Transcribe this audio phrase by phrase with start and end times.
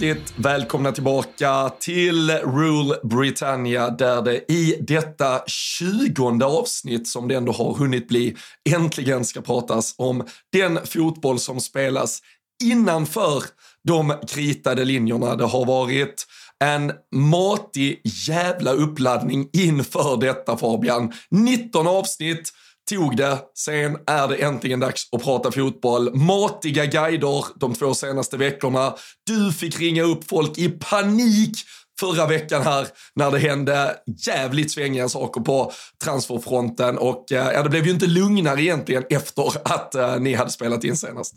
[0.00, 7.52] hjärtligt välkomna tillbaka till Rule Britannia där det i detta tjugonde avsnitt som det ändå
[7.52, 8.36] har hunnit bli
[8.70, 12.20] äntligen ska pratas om den fotboll som spelas
[12.64, 13.42] innanför
[13.88, 15.36] de kritade linjerna.
[15.36, 16.26] Det har varit
[16.64, 21.12] en matig jävla uppladdning inför detta Fabian.
[21.30, 22.52] 19 avsnitt
[22.90, 23.38] tog det.
[23.54, 26.16] Sen är det äntligen dags att prata fotboll.
[26.16, 28.94] Matiga guider de två senaste veckorna.
[29.26, 31.56] Du fick ringa upp folk i panik
[32.00, 35.72] förra veckan här när det hände jävligt svängiga saker på
[36.04, 40.50] transferfronten och eh, ja, det blev ju inte lugnare egentligen efter att eh, ni hade
[40.50, 41.34] spelat in senast.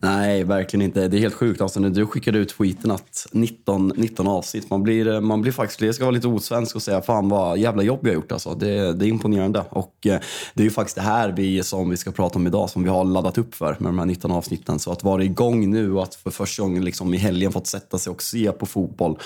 [0.00, 1.08] Nej, verkligen inte.
[1.08, 1.60] Det är helt sjukt.
[1.60, 5.80] Alltså, när du skickade ut tweeten att 19, 19 avsnitt, man blir, man blir faktiskt,
[5.80, 8.32] det ska vara lite osvensk och säga fan vad jävla jobb jag har gjort.
[8.32, 8.54] Alltså.
[8.54, 9.64] Det, det är imponerande.
[9.70, 10.20] Och eh,
[10.54, 12.88] det är ju faktiskt det här vi, som vi ska prata om idag som vi
[12.88, 14.78] har laddat upp för med de här 19 avsnitten.
[14.78, 17.98] Så att vara igång nu och att för första gången liksom i helgen fått sätta
[17.98, 19.18] sig och se på fotboll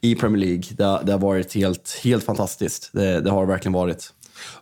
[0.00, 2.90] i Premier League, det, det har varit helt, helt fantastiskt.
[2.92, 4.12] Det, det har det verkligen varit.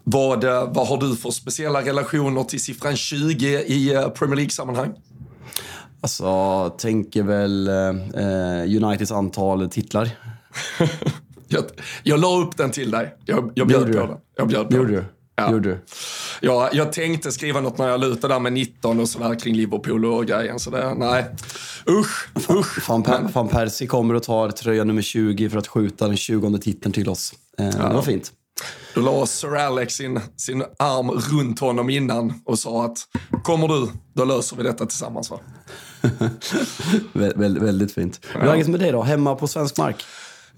[0.04, 4.94] Vad, eh, vad har du för speciella relationer till siffran 20 i eh, Premier League-sammanhang?
[6.07, 10.11] Alltså, tänker väl eh, Uniteds antal titlar.
[11.49, 11.65] jag,
[12.03, 13.15] jag la upp den till dig.
[13.25, 14.17] Jag, jag bjöd på den.
[14.37, 15.05] Jag bjöd på Gjorde du?
[15.37, 15.53] Ja.
[15.53, 15.79] Gjorde du?
[16.41, 20.05] Ja, jag tänkte skriva något när jag lutade där med 19 och sådär kring Liverpool
[20.05, 20.59] och grejen.
[20.59, 21.25] Så det, nej,
[21.91, 22.89] usch, usch.
[22.89, 26.59] Van, per, Van Persie kommer och tar tröja nummer 20 för att skjuta den 20
[26.59, 27.34] titeln till oss.
[27.59, 27.89] Eh, ja.
[27.89, 28.33] Det var fint.
[28.97, 32.98] Då la Sir Alex sin, sin arm runt honom innan och sa att
[33.44, 35.31] kommer du, då löser vi detta tillsammans.
[35.31, 35.38] Va?
[37.12, 38.21] Vä väldigt fint.
[38.32, 39.03] Hur är läget med dig då?
[39.03, 40.04] Hemma på svensk mark?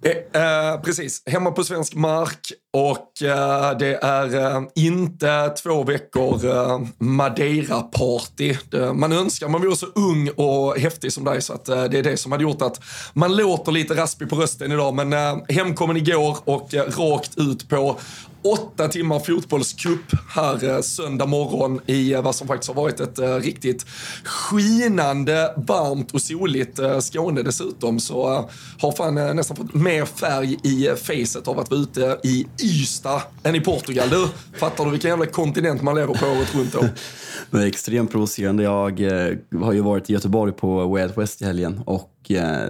[0.03, 6.47] Eh, eh, precis, hemma på svensk mark och eh, det är eh, inte två veckor
[6.47, 8.57] eh, Madeira-party.
[8.95, 12.03] Man önskar man vore så ung och häftig som dig så att eh, det är
[12.03, 12.81] det som hade gjort att
[13.13, 14.95] man låter lite raspig på rösten idag.
[14.95, 17.97] Men eh, hemkommen igår och rakt ut på
[18.53, 23.35] åtta timmar fotbollscup här söndag morgon i eh, vad som faktiskt har varit ett eh,
[23.35, 23.87] riktigt
[24.25, 28.01] skinande, varmt och soligt eh, Skåne dessutom.
[28.01, 28.49] Så
[28.81, 33.55] har fan nästan fått mer färg i facet av att vara ute i Ystad än
[33.55, 34.09] i Portugal.
[34.11, 36.85] Du, fattar du vilken jävla kontinent man lever på året runt då?
[37.51, 38.63] Det är extremt provocerande.
[38.63, 39.01] Jag
[39.63, 42.18] har ju varit i Göteborg på Way Out West i helgen och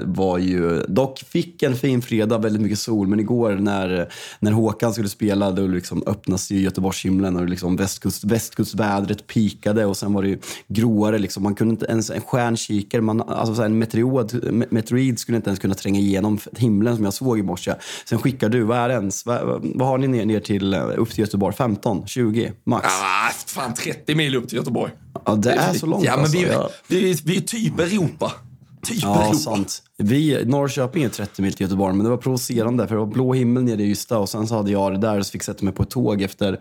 [0.05, 4.93] var ju, dock fick en fin fredag, väldigt mycket sol, men igår när, när Håkan
[4.93, 10.23] skulle spela då liksom öppnas ju Göteborgshimlen och liksom västkust, västkustvädret pikade och sen var
[10.23, 10.39] det ju
[10.69, 11.19] gråare.
[11.19, 11.43] Liksom.
[11.43, 15.61] Man kunde inte ens, en stjärnkikare, man, alltså så en meteorid, meteorid skulle inte ens
[15.61, 17.75] kunna tränga igenom himlen som jag såg i morse.
[18.09, 19.27] Sen skickar du, vad är det ens?
[19.27, 19.41] Vad,
[19.75, 21.57] vad har ni ner, ner till, upp till Göteborg?
[21.57, 22.07] 15?
[22.07, 22.53] 20?
[22.65, 22.87] Max?
[22.87, 24.93] Ja, fan 30 mil upp till Göteborg.
[25.25, 26.71] Ja, det, det är, så långt Ja, men alltså.
[26.89, 28.33] vi, vi, vi är typ Europa.
[28.83, 29.83] Typ ja, sant.
[30.03, 33.33] Vi, Norrköping är 30 mil till Göteborg, men det var provocerande för det var blå
[33.33, 35.65] himmel nere i Ystad och sen så hade jag det där och så fick sätta
[35.65, 36.61] mig på ett tåg efter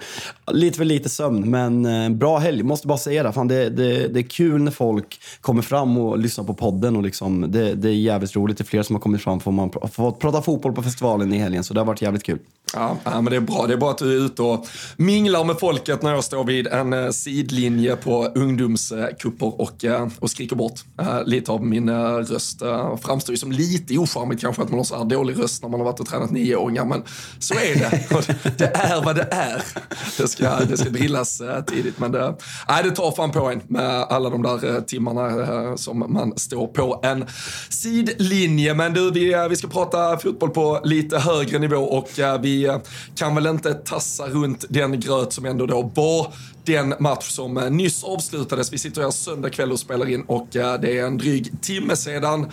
[0.51, 1.51] lite för lite sömn.
[1.51, 3.31] Men eh, bra helg, måste bara säga det.
[3.31, 4.07] Fan, det, det.
[4.07, 7.89] Det är kul när folk kommer fram och lyssnar på podden och liksom, det, det
[7.89, 8.57] är jävligt roligt.
[8.57, 11.37] Det är fler som har kommit fram för man får prata fotboll på festivalen i
[11.37, 12.39] helgen, så det har varit jävligt kul.
[12.73, 13.67] Ja, men det är bra.
[13.67, 16.67] Det är bra att du är ute och minglar med folket när jag står vid
[16.67, 22.15] en eh, sidlinje på ungdomskupper och, eh, och skriker bort eh, lite av min eh,
[22.15, 22.61] röst.
[22.61, 25.63] Eh, framstår framstår ju som lite ocharmigt kanske att man har så här dålig röst
[25.63, 27.03] när man har varit och tränat nioåringar, men
[27.39, 28.57] så är det.
[28.57, 29.63] det är vad det är.
[30.17, 32.35] Det ska, det ska drillas uh, tidigt, men det,
[32.67, 36.37] nej, det tar fan på en med alla de där uh, timmarna uh, som man
[36.37, 37.25] står på en
[37.69, 38.73] sidlinje.
[38.73, 42.09] Men du, vi, vi ska prata fotboll på lite högre nivå och
[42.41, 42.79] vi
[43.15, 46.33] kan väl inte tassa runt den gröt som ändå då var
[46.63, 48.73] den match som nyss avslutades.
[48.73, 52.51] Vi sitter här söndag kväll och spelar in och det är en dryg timme sedan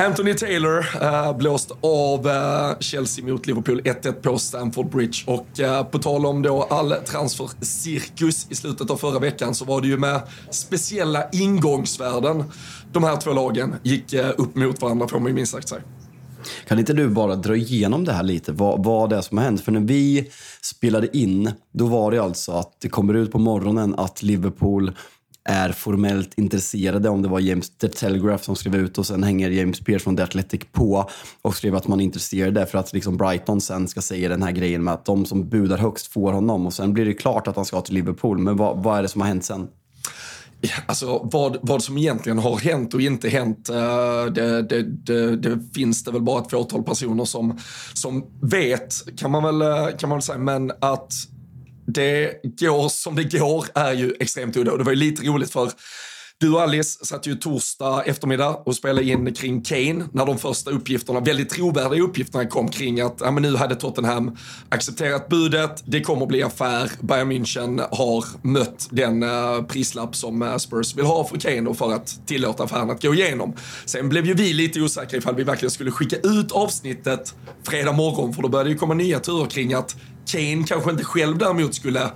[0.00, 5.22] Anthony Taylor äh, blåst av äh, Chelsea mot Liverpool 1-1 på Stamford Bridge.
[5.26, 9.80] Och äh, på tal om då all transfercirkus i slutet av förra veckan så var
[9.80, 10.20] det ju med
[10.50, 12.44] speciella ingångsvärden
[12.92, 15.82] de här två lagen gick upp mot varandra får man ju minst sagt säga.
[16.68, 19.44] Kan inte du bara dra igenom det här lite, vad, vad det är som har
[19.44, 19.60] hänt?
[19.60, 20.30] För när vi
[20.60, 24.92] spelade in, då var det alltså att det kommer ut på morgonen att Liverpool
[25.44, 27.08] är formellt intresserade.
[27.08, 30.16] Om det var James The Telegraph som skrev ut och sen hänger James Pearce från
[30.16, 31.10] The Athletic på
[31.42, 34.52] och skrev att man är intresserade för att liksom Brighton sen ska säga den här
[34.52, 37.56] grejen med att de som budar högst får honom och sen blir det klart att
[37.56, 38.38] han ska till Liverpool.
[38.38, 39.68] Men vad, vad är det som har hänt sen?
[40.86, 45.58] Alltså vad, vad som egentligen har hänt och inte hänt, eh, det, det, det, det,
[45.74, 47.58] finns det väl bara ett fåtal personer som,
[47.94, 50.38] som vet, kan man, väl, eh, kan man väl säga.
[50.38, 51.12] Men att
[51.92, 54.72] det går som det går är ju extremt udda.
[54.72, 55.70] Och det var ju lite roligt för
[56.40, 60.70] Du och Alice satt ju torsdag eftermiddag och spelade in kring Kane när de första
[60.70, 64.36] uppgifterna, väldigt trovärdiga uppgifterna kom kring att ja, men nu hade Tottenham
[64.68, 70.56] accepterat budet, det kommer bli affär, Bayern München har mött den uh, prislapp som uh,
[70.56, 73.56] Spurs vill ha för Kane och för att tillåta affären att gå igenom.
[73.84, 78.34] Sen blev ju vi lite osäkra ifall vi verkligen skulle skicka ut avsnittet fredag morgon
[78.34, 79.96] för då började ju komma nya turer kring att
[80.32, 82.10] Kane kanske inte själv däremot skulle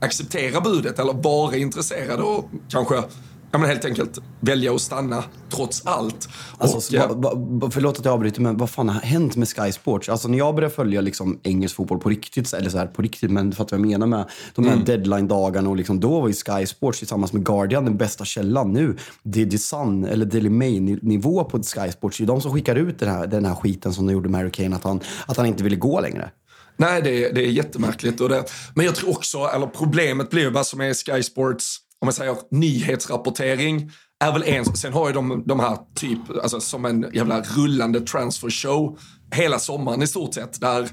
[0.00, 3.02] acceptera budet eller vara intresserad och kanske
[3.50, 6.28] ja, men helt enkelt välja att stanna trots allt.
[6.58, 9.72] Alltså, och, ba, ba, förlåt att jag avbryter, men vad fan har hänt med Sky
[9.72, 10.08] Sports?
[10.08, 13.30] Alltså när jag började följa liksom, engelsk fotboll på riktigt, eller så här på riktigt,
[13.30, 14.24] men fattar vad jag menar med
[14.54, 14.84] de här mm.
[14.84, 18.72] deadline-dagarna och liksom, då var ju Sky Sports tillsammans med Guardian den bästa källan.
[18.72, 22.18] Nu, det är The Sun eller Daily Mail-nivå på Sky Sports.
[22.18, 24.40] Det är de som skickar ut den här, den här skiten som de gjorde med
[24.40, 26.30] Harry Kane, att han, att han inte ville gå längre.
[26.78, 28.20] Nej, det är, det är jättemärkligt.
[28.20, 28.44] Och det,
[28.74, 32.12] men jag tror också, eller problemet blir ju vad som är Sky Sports, om man
[32.12, 33.90] säger nyhetsrapportering,
[34.24, 38.00] är väl en, sen har ju de, de här typ, alltså som en jävla rullande
[38.00, 38.98] transfer show
[39.34, 40.60] hela sommaren i stort sett.
[40.60, 40.88] Där,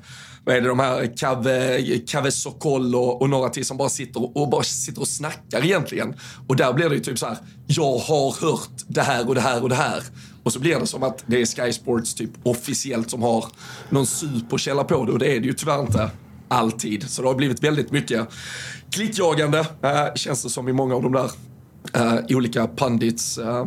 [0.45, 4.37] vad är det, de här Kave, Kave Sokol och, och några till som bara sitter
[4.37, 6.15] och bara sitter och snackar egentligen.
[6.47, 9.41] Och där blir det ju typ så här, jag har hört det här och det
[9.41, 10.03] här och det här.
[10.45, 13.45] Och så blir det som att det är Sky Sports typ officiellt som har
[13.89, 16.09] någon superkälla på det och det är det ju tyvärr inte
[16.47, 17.09] alltid.
[17.09, 18.27] Så det har blivit väldigt mycket
[18.91, 21.31] klickjagande, äh, eh, känns det som i många av de där
[21.97, 23.65] Uh, olika pandits uh,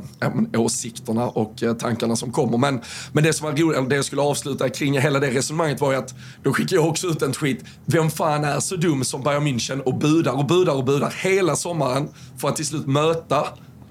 [0.57, 2.59] åsikterna och uh, tankarna som kommer.
[2.59, 2.81] Men,
[3.13, 5.93] men det som var roligt, eller det jag skulle avsluta kring hela det resonemanget var
[5.93, 7.59] ju att då skickade jag också ut en tweet.
[7.85, 11.57] Vem fan är så dum som Bayern München och budar och budar och budar hela
[11.57, 12.09] sommaren
[12.39, 13.47] för att till slut möta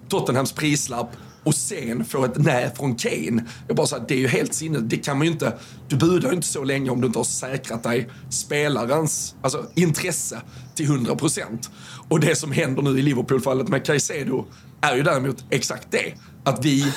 [0.10, 1.10] Tottenhams prislapp
[1.48, 3.46] och sen få ett nej från Kane.
[3.68, 4.80] Jag bara såhär, det är ju helt sinne.
[4.80, 5.54] Det kan man ju inte.
[5.88, 10.42] Du budar ju inte så länge om du inte har säkrat dig spelarens alltså, intresse
[10.76, 11.70] till 100 procent.
[12.10, 14.46] Och det som händer nu i Liverpool-fallet med Caicedo
[14.82, 16.14] är ju däremot exakt det.
[16.44, 16.94] Att vi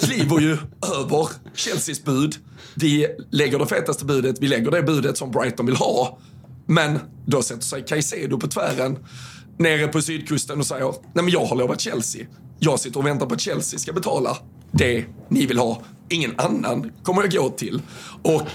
[0.00, 0.52] kliver ju
[0.98, 2.36] över Chelseas bud.
[2.74, 6.18] Vi lägger det fetaste budet, vi lägger det budet som Brighton vill ha.
[6.66, 8.98] Men då sätter sig Caicedo på tvären
[9.58, 12.26] nere på sydkusten och säger, nej men jag har lovat Chelsea.
[12.58, 14.36] Jag sitter och väntar på att Chelsea ska betala
[14.70, 15.82] det ni vill ha.
[16.08, 17.82] Ingen annan kommer jag gå till.
[18.22, 18.48] Och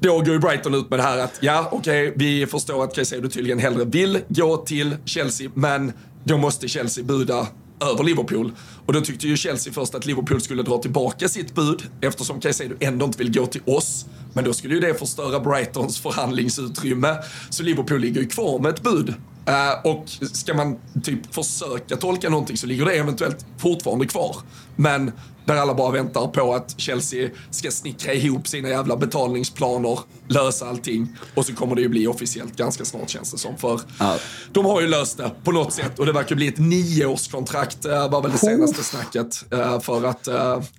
[0.00, 2.94] då går ju Brighton ut med det här att ja, okej, okay, vi förstår att
[2.94, 5.92] Caicedo tydligen hellre vill gå till Chelsea, men
[6.24, 7.46] då måste Chelsea buda
[7.80, 8.52] över Liverpool.
[8.86, 12.74] Och då tyckte ju Chelsea först att Liverpool skulle dra tillbaka sitt bud eftersom Caicedo
[12.80, 14.06] ändå inte vill gå till oss.
[14.32, 17.16] Men då skulle ju det förstöra Brightons förhandlingsutrymme.
[17.50, 19.14] Så Liverpool ligger ju kvar med ett bud
[19.48, 24.36] Uh, och ska man typ försöka tolka någonting så ligger det eventuellt fortfarande kvar.
[24.76, 25.12] Men
[25.44, 29.98] där alla bara väntar på att Chelsea ska snickra ihop sina jävla betalningsplaner,
[30.28, 33.56] lösa allting och så kommer det ju bli officiellt ganska snart känns det som.
[33.56, 34.16] För ja.
[34.52, 38.10] de har ju löst det på något sätt och det verkar bli ett nioårskontrakt, uh,
[38.10, 40.28] var väl det senaste snacket, uh, för att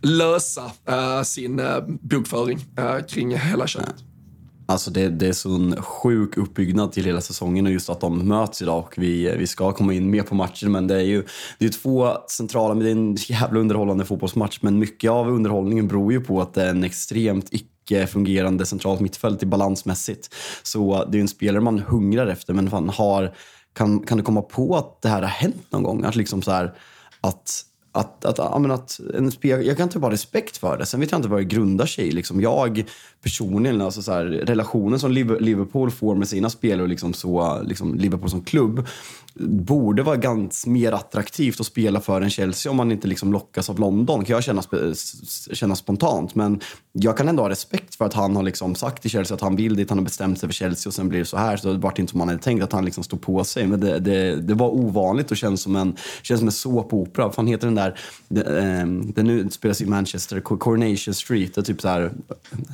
[0.02, 0.72] lösa
[1.24, 1.62] sin
[2.02, 2.66] bokföring
[3.10, 3.96] kring hela köpet.
[3.98, 4.09] Ja.
[4.70, 8.28] Alltså det, det är så en sjuk uppbyggnad till hela säsongen och just att de
[8.28, 10.72] möts idag och vi, vi ska komma in mer på matchen.
[10.72, 11.26] Men det är ju
[11.58, 14.60] det är två centrala, men det är en jävla underhållande fotbollsmatch.
[14.62, 19.00] Men mycket av underhållningen beror ju på att det är en extremt icke fungerande centralt
[19.00, 20.36] mittfält i balansmässigt.
[20.64, 23.36] Så det är en spelare man hungrar efter, men fan har,
[23.74, 26.04] kan, kan du komma på att det här har hänt någon gång?
[26.04, 26.74] Att liksom så här,
[27.22, 30.86] att att, att, att, att en spel, jag kan typ ha respekt för det.
[30.86, 32.12] Sen vet jag inte vad det grundar sig i.
[32.12, 32.84] Liksom jag
[33.24, 37.96] personligen, alltså så här, relationen som Liverpool får med sina spelare och liksom så, liksom
[37.96, 38.88] Liverpool som klubb
[39.40, 43.70] borde vara ganska mer attraktivt att spela för än Chelsea om man inte liksom lockas
[43.70, 44.64] av London, kan jag känna,
[45.54, 46.36] känna spontant.
[46.36, 46.60] Men
[46.92, 49.56] jag kan ändå ha respekt för att han har liksom sagt till Chelsea att han
[49.56, 51.58] vill dit, han har bestämt sig för Chelsea och sen blir det så här.
[51.58, 53.68] Så det vart inte som man hade tänkt, att han liksom stod på sig.
[53.68, 57.26] Men det, det, det var ovanligt och känns som en, känns som en såpopera.
[57.26, 61.56] Vad fan heter den där, den, ehm, den nu spelas i Manchester, Coronation Street.
[61.56, 62.12] Det är typ så här,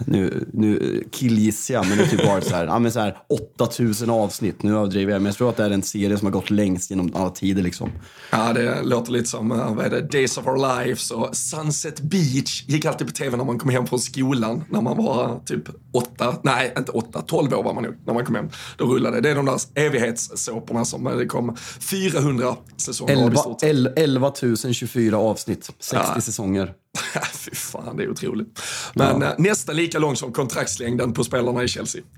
[0.05, 3.17] nu, nu killgissar jag, men det är typ bara så här, ja, men så här
[3.57, 4.63] 8000 avsnitt.
[4.63, 6.89] Nu överdriver jag, men jag tror att det är en serie som har gått längst
[6.89, 7.63] genom alla tider.
[7.63, 7.91] Liksom.
[8.31, 12.01] Ja, det låter lite som eh, vad är det, Days of Our Lives och Sunset
[12.01, 15.63] Beach gick alltid på tv när man kom hem från skolan när man var typ
[15.91, 18.49] åtta, nej inte åtta, tolv år var man nog när man kom hem.
[18.77, 19.21] Då rullade det.
[19.21, 23.57] Det är de där evighetssåporna som eh, det kom 400 säsonger 11, av
[23.95, 24.31] 11
[24.73, 26.21] 024 avsnitt, 60 ja.
[26.21, 26.73] säsonger.
[27.33, 28.61] Fy fan, det är otroligt.
[28.93, 29.27] Men ja.
[29.27, 32.01] Eh, nästan lika lång som kontraktslängden på spelarna i Chelsea.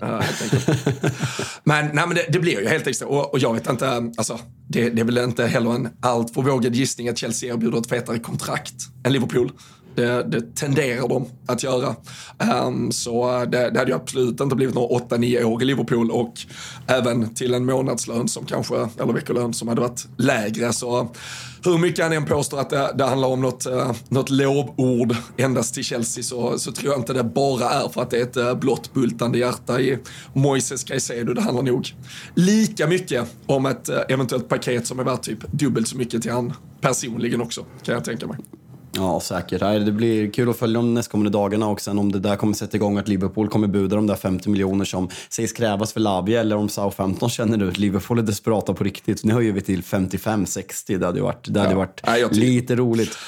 [1.64, 4.40] Men nej, men det, det, blir ju helt enkelt och, och jag vet inte, alltså,
[4.68, 7.88] det, det är väl inte heller en allt för vågad gissning att Chelsea erbjuder ett
[7.88, 9.52] fetare kontrakt än Liverpool.
[9.98, 11.96] Det, det tenderar de att göra.
[12.66, 16.34] Um, så det, det hade ju absolut inte blivit några 8-9 år i Liverpool och
[16.86, 20.72] även till en månadslön som kanske, eller veckolön som hade varit lägre.
[20.72, 21.08] Så
[21.64, 25.74] hur mycket han än påstår att det, det handlar om något, uh, något lovord endast
[25.74, 28.36] till Chelsea så, så tror jag inte det bara är för att det är ett
[28.36, 29.98] uh, blått bultande hjärta i
[30.32, 31.34] Moises Caicedo.
[31.34, 31.94] Det handlar nog
[32.34, 36.32] lika mycket om ett uh, eventuellt paket som är värt typ dubbelt så mycket till
[36.32, 38.38] han personligen också, kan jag tänka mig.
[38.98, 39.60] Ja, säkert.
[39.60, 42.76] Det blir kul att följa de nästkommande dagarna och sen om det där kommer sätta
[42.76, 46.56] igång att Liverpool kommer buda de där 50 miljoner som sägs krävas för Lavia eller
[46.56, 49.24] om Southampton känner att Liverpool är desperata på riktigt.
[49.24, 50.98] Nu höjer vi till 55-60.
[50.98, 51.78] Det hade varit, det hade ja.
[51.78, 53.18] varit ja, lite roligt.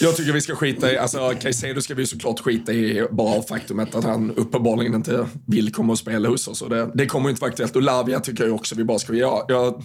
[0.00, 3.94] Jag tycker vi ska skita i, alltså Caicedo ska vi såklart skita i bara faktumet
[3.94, 6.62] att han uppenbarligen inte vill komma och spela hos oss.
[6.62, 7.76] Och det, det kommer inte vara aktuellt.
[7.76, 9.84] Och Lavia tycker jag också vi bara ska, ja, jag,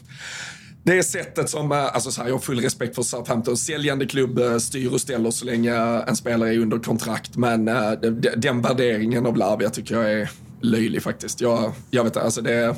[0.84, 3.58] det är sättet som, eh, alltså så här, jag har full respekt för Southampton.
[3.58, 5.74] Säljande klubb eh, styr och ställer så länge
[6.08, 7.38] en spelare är under kontrakt.
[7.38, 7.92] Men äh,
[8.38, 10.30] den värderingen av Lavia tycker jag är
[10.62, 11.42] löjlig faktiskt.
[11.42, 12.76] Jag, jag vet alltså det,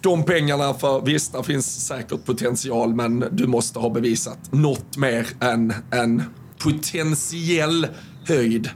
[0.00, 5.26] de pengarna för, visst det finns säkert potential men du måste ha bevisat något mer
[5.40, 6.22] än en
[6.58, 7.86] potentiell
[8.26, 8.70] höjd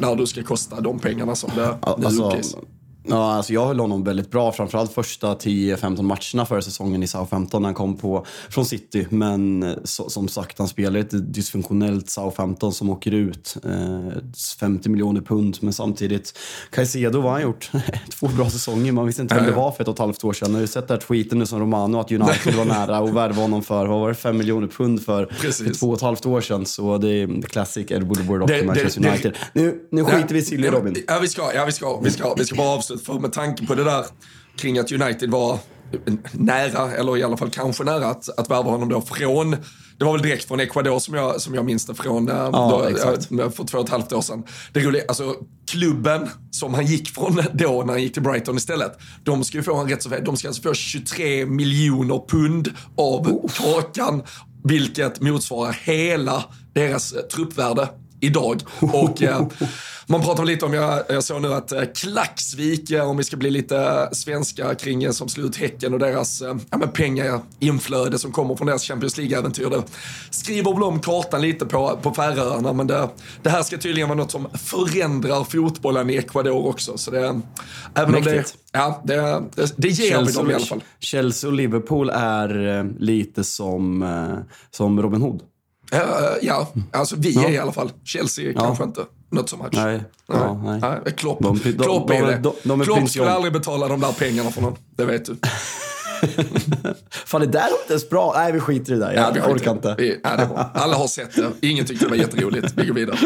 [0.00, 1.66] när du ska kosta de pengarna som det
[1.98, 2.56] nu alltså, uppges.
[3.08, 7.62] Ja, alltså jag höll honom väldigt bra, framförallt första 10-15 matcherna förra säsongen i Southampton
[7.62, 9.06] när han kom på, från City.
[9.10, 13.56] Men så, som sagt, han spelar ett dysfunktionellt Southampton som åker ut.
[13.64, 14.22] Eh,
[14.60, 16.38] 50 miljoner pund, men samtidigt,
[16.70, 17.70] Caicedo, vad har han gjort?
[18.20, 20.32] Två bra säsonger, man visste inte vem det var för ett och ett halvt år
[20.32, 20.54] sedan.
[20.54, 23.42] Har du sett den här tweeten nu som Romano, att United var nära att värva
[23.42, 26.40] honom för, vad var det, 5 miljoner pund för, för två och ett halvt år
[26.40, 26.66] sedan.
[26.66, 29.36] Så det är classic Ed Woodward och Manchester United.
[29.52, 30.96] nu, nu skiter vi i Silly Robin.
[31.06, 33.66] Ja, vi ska, ja, vi ska, vi ska, vi ska bara avsluta för med tanke
[33.66, 34.04] på det där
[34.56, 35.58] kring att United var
[36.32, 39.56] nära, eller i alla fall kanske nära att, att värva honom då från
[39.98, 42.50] det var väl direkt från Ecuador som jag, som jag minns det från ja,
[43.30, 44.44] då, för två och ett halvt år sedan.
[44.72, 45.34] Det roliga, alltså
[45.70, 48.98] klubben som han gick från då när han gick till Brighton istället.
[49.24, 53.28] De ska ju få en rätt så De ska alltså få 23 miljoner pund av
[53.28, 53.50] oh.
[53.50, 54.22] kakan.
[54.64, 57.88] Vilket motsvarar hela deras truppvärde
[58.26, 58.62] idag.
[58.80, 59.46] Och eh,
[60.08, 63.36] man pratar lite om, jag, jag såg nu att eh, Klaxvik, eh, om vi ska
[63.36, 68.32] bli lite svenska kring eh, som slår ut Häcken och deras eh, ja, pengainflöde som
[68.32, 69.70] kommer från deras Champions League-äventyr.
[69.70, 69.82] Det
[70.30, 73.08] skriver väl om kartan lite på, på Färöarna, men det,
[73.42, 76.98] det här ska tydligen vara något som förändrar fotbollen i Ecuador också.
[76.98, 77.40] Så det,
[77.94, 79.14] även om det, ja, det,
[79.54, 80.84] det, det ger Chelsea, vi dem i alla fall.
[81.00, 84.04] Chelsea och Liverpool är lite som,
[84.70, 85.42] som Robin Hood.
[85.94, 86.00] Uh,
[86.42, 87.48] ja, alltså vi ja.
[87.48, 87.92] är i alla fall.
[88.04, 88.60] Chelsea ja.
[88.60, 89.04] kanske inte.
[89.30, 89.70] Något som match.
[89.72, 89.94] Nej.
[89.94, 90.02] Nej.
[90.26, 90.80] Ja, nej.
[90.80, 91.14] nej.
[91.16, 92.36] Klopp, de, de, Klopp är det.
[92.36, 94.76] De, de, Klopp skulle aldrig betala de där pengarna för någon.
[94.96, 95.36] Det vet du.
[97.10, 98.32] Fan, det där var inte ens bra.
[98.36, 99.12] Nej, vi skiter i det där.
[99.12, 99.94] Jag ja, orkar inte.
[99.98, 101.68] Vi, ja, det Alla har sett det.
[101.68, 102.72] Ingen tyckte det var jätteroligt.
[102.76, 103.18] Vi går vidare.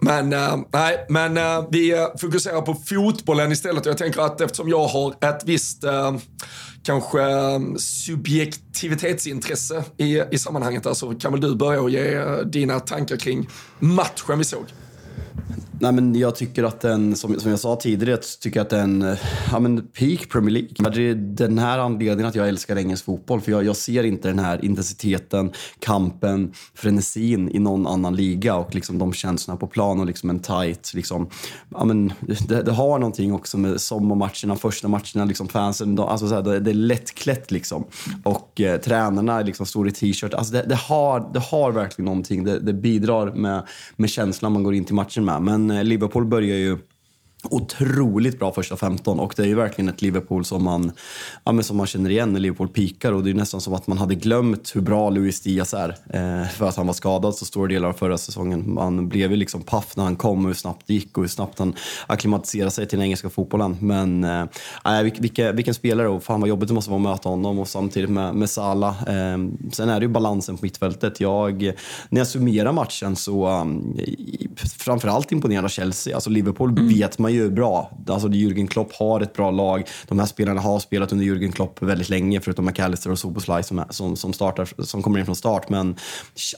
[0.00, 3.86] Men, uh, nej, men uh, vi fokuserar på fotbollen istället.
[3.86, 6.16] Jag tänker att eftersom jag har ett visst uh,
[6.82, 12.80] kanske mm, subjektivitetsintresse i, i sammanhanget där så kan väl du börja och ge dina
[12.80, 14.64] tankar kring matchen vi såg.
[15.82, 19.02] Nej, men jag tycker att den, som, som jag sa tidigare, jag tycker att den,
[19.02, 19.18] eh,
[19.52, 20.90] ja men peak Premier League.
[20.90, 23.40] Det är den här anledningen att jag älskar engelsk fotboll.
[23.40, 28.74] För jag, jag ser inte den här intensiteten, kampen, frenesin i någon annan liga och
[28.74, 31.28] liksom de känslorna på plan och liksom en tight, liksom,
[31.70, 32.12] ja men
[32.48, 36.42] det, det har någonting också med sommarmatcherna, första matcherna, liksom fansen, de, alltså så här,
[36.42, 37.84] det, det, är lättklätt liksom.
[38.24, 40.34] Och eh, tränarna liksom står i t-shirt.
[40.34, 42.44] Alltså det, det, har, det har verkligen någonting.
[42.44, 43.62] Det, det bidrar med,
[43.96, 45.42] med känslan man går in till matchen med.
[45.42, 46.78] Men Eh, Liverpool börjar ju
[47.44, 50.92] otroligt bra första 15 och det är ju verkligen ett Liverpool som man,
[51.44, 53.98] ja, som man känner igen när Liverpool pikar och det är nästan som att man
[53.98, 57.68] hade glömt hur bra Luis Diaz är eh, för att han var skadad så stora
[57.68, 58.74] delar av förra säsongen.
[58.74, 61.28] Man blev ju liksom paff när han kom och hur snabbt det gick och hur
[61.28, 61.74] snabbt han
[62.06, 63.76] akklimatiserade sig till den engelska fotbollen.
[63.80, 67.58] Men eh, vilka, vilken spelare och fan vad jobbigt det måste vara att möta honom
[67.58, 69.02] och samtidigt med, med Salah.
[69.02, 69.38] Eh,
[69.72, 71.20] sen är det ju balansen på mittfältet.
[71.20, 71.72] Jag,
[72.08, 73.98] när jag summerar matchen så um,
[74.78, 76.14] framförallt imponerad av Chelsea.
[76.14, 76.88] Alltså Liverpool mm.
[76.88, 77.90] vet man ju bra.
[78.06, 79.88] Alltså Jürgen Klopp har ett bra lag.
[80.08, 83.84] De här spelarna har spelat under Jürgen Klopp väldigt länge, förutom McAllister och Soboslaj som,
[83.90, 85.68] som, som, startar, som kommer in från start.
[85.68, 85.96] Men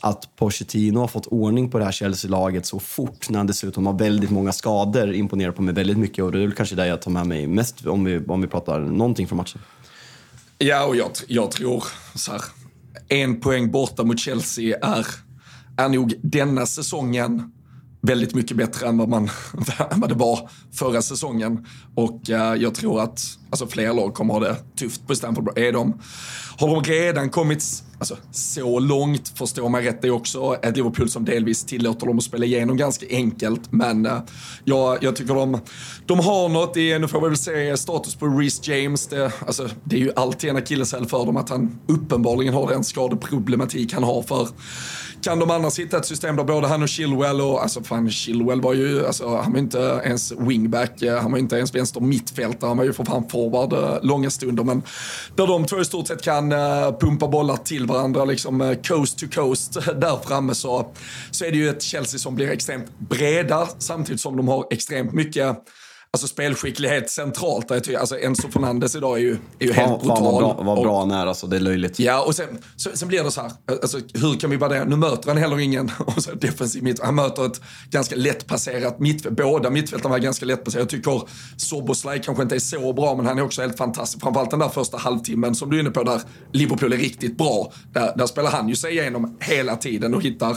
[0.01, 3.99] att Pochettino har fått ordning på det här Chelsea-laget så fort när han dessutom har
[3.99, 6.25] väldigt många skador imponerar på mig väldigt mycket.
[6.25, 8.47] Och det är väl kanske det jag tar med mig mest om vi, om vi
[8.47, 9.61] pratar någonting från matchen.
[10.59, 12.43] Ja, och jag, jag tror så här.
[13.09, 15.07] En poäng borta mot Chelsea är,
[15.77, 17.53] är nog denna säsongen
[18.03, 19.23] väldigt mycket bättre än vad, man,
[19.91, 21.67] än vad det var förra säsongen.
[21.95, 25.73] Och eh, jag tror att alltså, fler lag kommer ha det tufft på Stamford Är
[25.73, 26.01] de,
[26.57, 27.65] har de redan kommit
[27.99, 32.19] alltså, så långt, förstår man rätt, det är också ett Liverpool som delvis tillåter dem
[32.19, 33.73] att spela igenom ganska enkelt.
[33.73, 34.19] Men uh,
[34.65, 35.59] jag, jag tycker de,
[36.07, 39.07] de har något, i, nu får vi väl se status på Reece James.
[39.07, 42.85] Det, alltså, det är ju alltid en akilleshäl för dem att han uppenbarligen har den
[42.85, 44.49] skadeproblematik han har för
[45.23, 48.61] kan de annars hitta ett system där både han och Chilwell och, alltså fan Chilwell
[48.61, 52.69] var ju, alltså han var inte ens wingback, eh, han var inte ens vänster mittfältare,
[52.69, 54.65] han var ju för fan forward eh, långa stunder.
[54.65, 54.83] Men
[55.37, 59.27] där de två i stort sett kan eh, pumpa bollar till varandra, liksom coast to
[59.35, 60.93] coast där framme så,
[61.31, 65.13] så är det ju ett Chelsea som blir extremt breda samtidigt som de har extremt
[65.13, 65.57] mycket
[66.17, 67.71] alltså spelskicklighet centralt.
[67.71, 70.17] Jag tycker, alltså Enzo Fernandes idag är ju, är ju helt brutal.
[70.17, 71.99] Fan vad bra, vad bra han är alltså, det är löjligt.
[71.99, 74.85] Ja, och sen, så, sen blir det så här, alltså, hur kan vi vara det?
[74.85, 77.03] Nu möter han heller ingen och så defensiv mitt.
[77.03, 79.37] Han möter ett ganska lättpasserat mittfält.
[79.37, 80.83] Båda mittfältarna var ganska lättpasserade.
[80.83, 81.23] Jag tycker
[81.57, 84.23] Soboslaj kanske inte är så bra, men han är också helt fantastisk.
[84.23, 86.21] Framförallt den där första halvtimmen som du är inne på, där
[86.53, 87.73] Liverpool är riktigt bra.
[87.93, 90.57] Där, där spelar han ju sig igenom hela tiden och hittar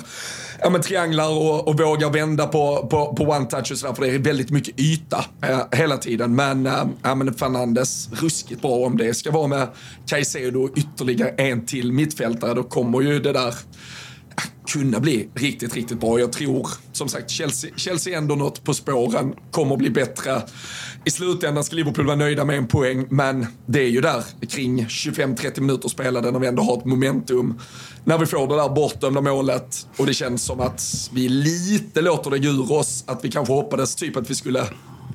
[0.61, 4.11] ja, men, trianglar och, och vågar vända på, på, på one-touch och sådär, för det
[4.11, 6.35] är väldigt mycket yta Eh, hela tiden.
[6.35, 9.67] Men, äh, ja, men Fernandes, ruskigt bra om det ska vara med
[10.07, 12.53] Caicedo och ytterligare en till mittfältare.
[12.53, 13.55] Då kommer ju det där
[14.67, 16.19] kunna bli riktigt, riktigt bra.
[16.19, 20.41] Jag tror, som sagt, Chelsea, Chelsea ändå något på spåren, kommer bli bättre.
[21.05, 24.85] I slutändan ska Liverpool vara nöjda med en poäng, men det är ju där kring
[24.85, 27.59] 25-30 minuter spelade när vi ändå har ett momentum.
[28.03, 32.31] När vi får det där bortdömda målet och det känns som att vi lite låter
[32.31, 34.63] det ur oss, att vi kanske hoppades typ att vi skulle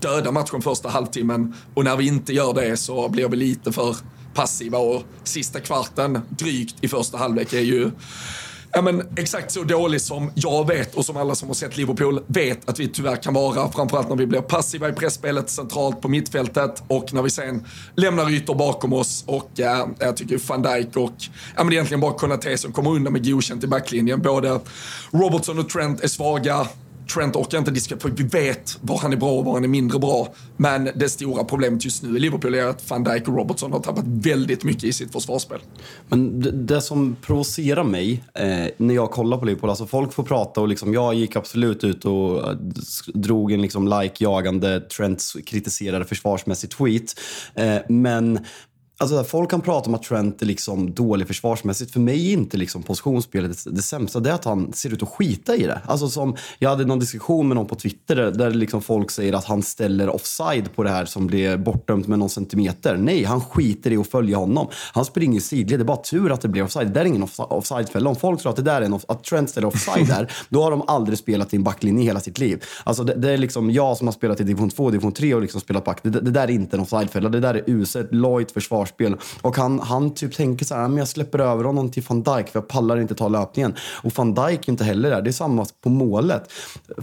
[0.02, 3.96] döda matchen första halvtimmen och när vi inte gör det så blir vi lite för
[4.34, 7.90] passiva och sista kvarten drygt i första halvlek är ju
[8.72, 12.22] ja, men, exakt så dålig som jag vet och som alla som har sett Liverpool
[12.26, 13.72] vet att vi tyvärr kan vara.
[13.72, 18.30] Framförallt när vi blir passiva i pressspelet centralt på mittfältet och när vi sen lämnar
[18.30, 19.24] ytor bakom oss.
[19.26, 21.14] Och äh, jag tycker van Dijk och
[21.56, 24.22] ja, men egentligen bara Konate som kommer undan med godkänt i backlinjen.
[24.22, 24.60] Både
[25.10, 26.66] Robertson och Trent är svaga.
[27.14, 29.68] Trent orkar inte diskutera, för vi vet var han är bra och var han är
[29.68, 30.28] mindre bra.
[30.56, 33.80] Men det stora problemet just nu i Liverpool är att van Dijk och Robertson har
[33.80, 35.60] tappat väldigt mycket i sitt försvarsspel.
[36.08, 40.22] Men det, det som provocerar mig eh, när jag kollar på Liverpool, alltså folk får
[40.22, 42.56] prata och liksom, jag gick absolut ut och eh,
[43.14, 47.20] drog en liksom like-jagande Trent kritiserade försvarsmässig tweet.
[47.54, 48.38] Eh, men
[49.00, 51.92] Alltså, folk kan prata om att Trent är liksom dålig försvarsmässigt.
[51.92, 54.20] För mig är inte liksom positionsspelet det, sämsta.
[54.20, 55.80] Det är att han ser ut att skita i det.
[55.86, 59.44] Alltså, som, jag hade någon diskussion med någon på Twitter där, liksom folk säger att
[59.44, 62.96] han ställer offside på det här som blir bortdömt med någon centimeter.
[62.96, 64.68] Nej, han skiter i att följa honom.
[64.92, 65.80] Han springer i sidled.
[65.80, 66.86] Det är bara tur att det blir offside.
[66.86, 68.10] Det där är ingen offside-fälla.
[68.10, 70.70] Om folk tror att, det där är en att Trent ställer offside där, då har
[70.70, 72.64] de aldrig spelat i en backlinje i hela sitt liv.
[72.84, 75.42] Alltså, det, det, är liksom jag som har spelat i division 2 division 3 och
[75.42, 75.98] liksom spelat back.
[76.02, 77.28] Det, det, där är inte en offside-fälla.
[77.28, 79.16] Det där är uselt, lojt försvars försvarsspel.
[79.42, 82.48] Och han, han typ tänker så här, men jag släpper över honom till van Dijk
[82.48, 83.74] för jag pallar inte ta löpningen.
[84.02, 85.22] Och van Dijk inte heller där.
[85.22, 86.52] Det är samma på målet.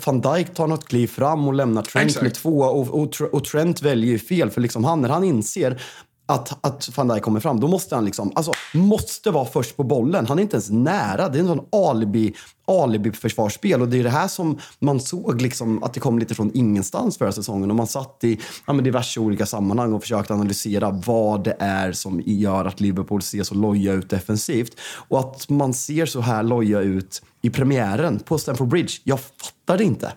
[0.06, 2.24] Van Dijk tar något kliv fram och lämnar Trent Exakt.
[2.24, 4.50] med två och, och, och, Trent väljer ju fel.
[4.50, 5.82] För liksom han, när han inser
[6.30, 9.84] att, att van Dijk kommer fram, då måste han liksom, alltså, måste vara först på
[9.84, 10.26] bollen.
[10.26, 11.30] Han är inte ens nära.
[11.30, 12.34] Det är en sån alibi,
[12.68, 16.52] alibi-försvarsspel och det är det här som man såg liksom, att det kom lite från
[16.54, 20.92] ingenstans förra säsongen och man satt i ja, men diverse olika sammanhang och försökte analysera
[20.92, 24.80] vad det är som gör att Liverpool ser så loja ut defensivt.
[25.08, 29.78] Och att man ser så här loja ut i premiären på Stamford Bridge, jag fattar
[29.78, 30.14] det inte.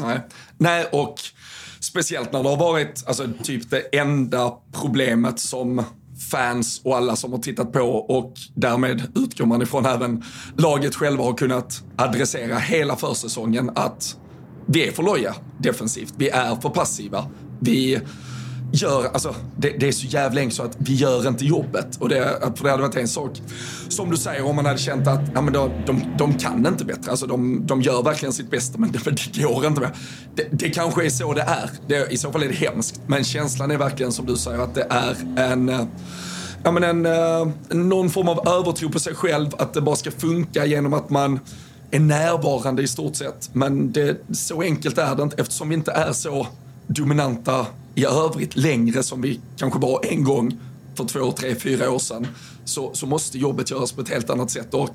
[0.00, 0.20] Nej,
[0.58, 1.14] Nej och
[1.80, 5.84] Speciellt när det har varit alltså, typ det enda problemet som
[6.30, 10.24] fans och alla som har tittat på och därmed utgår man ifrån även
[10.56, 14.16] laget själva har kunnat adressera hela försäsongen att
[14.66, 16.14] vi är för loja defensivt.
[16.16, 17.26] Vi är för passiva.
[17.60, 18.00] Vi
[18.72, 21.96] gör, alltså det, det, är så jävla enkelt så att vi gör inte jobbet.
[21.98, 23.42] Och det, för det hade varit en sak,
[23.88, 26.84] som du säger, om man hade känt att ja, men då, de, de kan inte
[26.84, 27.10] bättre.
[27.10, 29.90] Alltså de, de gör verkligen sitt bästa, men det, det går inte mer.
[30.34, 31.70] Det, det kanske är så det är.
[31.86, 33.00] Det, I så fall är det hemskt.
[33.06, 35.84] Men känslan är verkligen som du säger, att det är en eh,
[36.62, 40.10] ja, men en, eh, någon form av övertro på sig själv, att det bara ska
[40.10, 41.40] funka genom att man
[41.90, 43.50] är närvarande i stort sett.
[43.52, 46.46] Men det, så enkelt är det inte eftersom vi inte är så
[46.86, 47.66] dominanta
[48.00, 50.58] i övrigt längre som vi kanske var en gång
[50.94, 52.26] för två, tre, fyra år sedan
[52.64, 54.74] så, så måste jobbet göras på ett helt annat sätt.
[54.74, 54.94] Och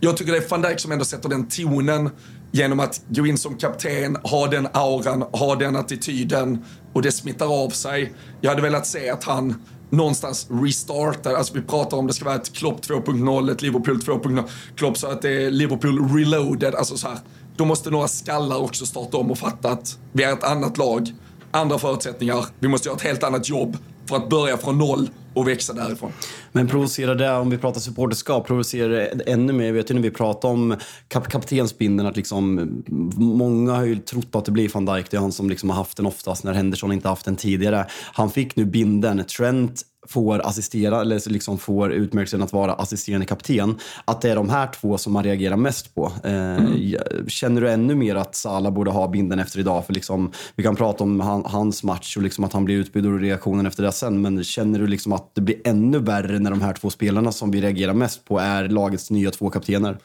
[0.00, 2.10] jag tycker det är van Dijk som ändå sätter den tonen
[2.50, 7.64] genom att gå in som kapten, ha den auran, ha den attityden och det smittar
[7.64, 8.12] av sig.
[8.40, 12.34] Jag hade velat se att han någonstans restartar, alltså vi pratar om det ska vara
[12.34, 14.42] ett Klopp 2.0, ett Liverpool 2.0.
[14.76, 17.18] Klopp sa att det är Liverpool reloaded, alltså så här.
[17.56, 21.12] Då måste några skallar också starta om och fatta att vi är ett annat lag
[21.54, 23.76] andra förutsättningar, vi måste göra ett helt annat jobb.
[24.08, 26.12] för att börja från noll och växa därifrån.
[26.52, 29.66] Men provocerar det, om vi pratar supporterskap, provocerar det ännu mer?
[29.66, 30.76] Jag vet ju när vi pratar om
[31.08, 32.70] kap kaptensbindeln att liksom,
[33.16, 35.10] många har ju trott att det blir van Dijk.
[35.10, 37.86] Det är han som liksom har haft den oftast när Henderson inte haft den tidigare.
[38.12, 39.24] Han fick nu binden.
[39.24, 44.50] Trent får assistera, eller liksom får utmärkelsen att vara assisterande kapten, att det är de
[44.50, 46.12] här två som man reagerar mest på.
[46.24, 46.96] Eh, mm.
[47.28, 49.86] Känner du ännu mer att Salah borde ha binden efter idag?
[49.86, 53.04] För liksom, vi kan prata om han, hans match och liksom att han blir utbytt
[53.04, 56.50] och reaktionen efter det sen, men känner du liksom att det blir ännu värre när
[56.50, 59.98] de här två spelarna som vi reagerar mest på är lagets nya två kaptener?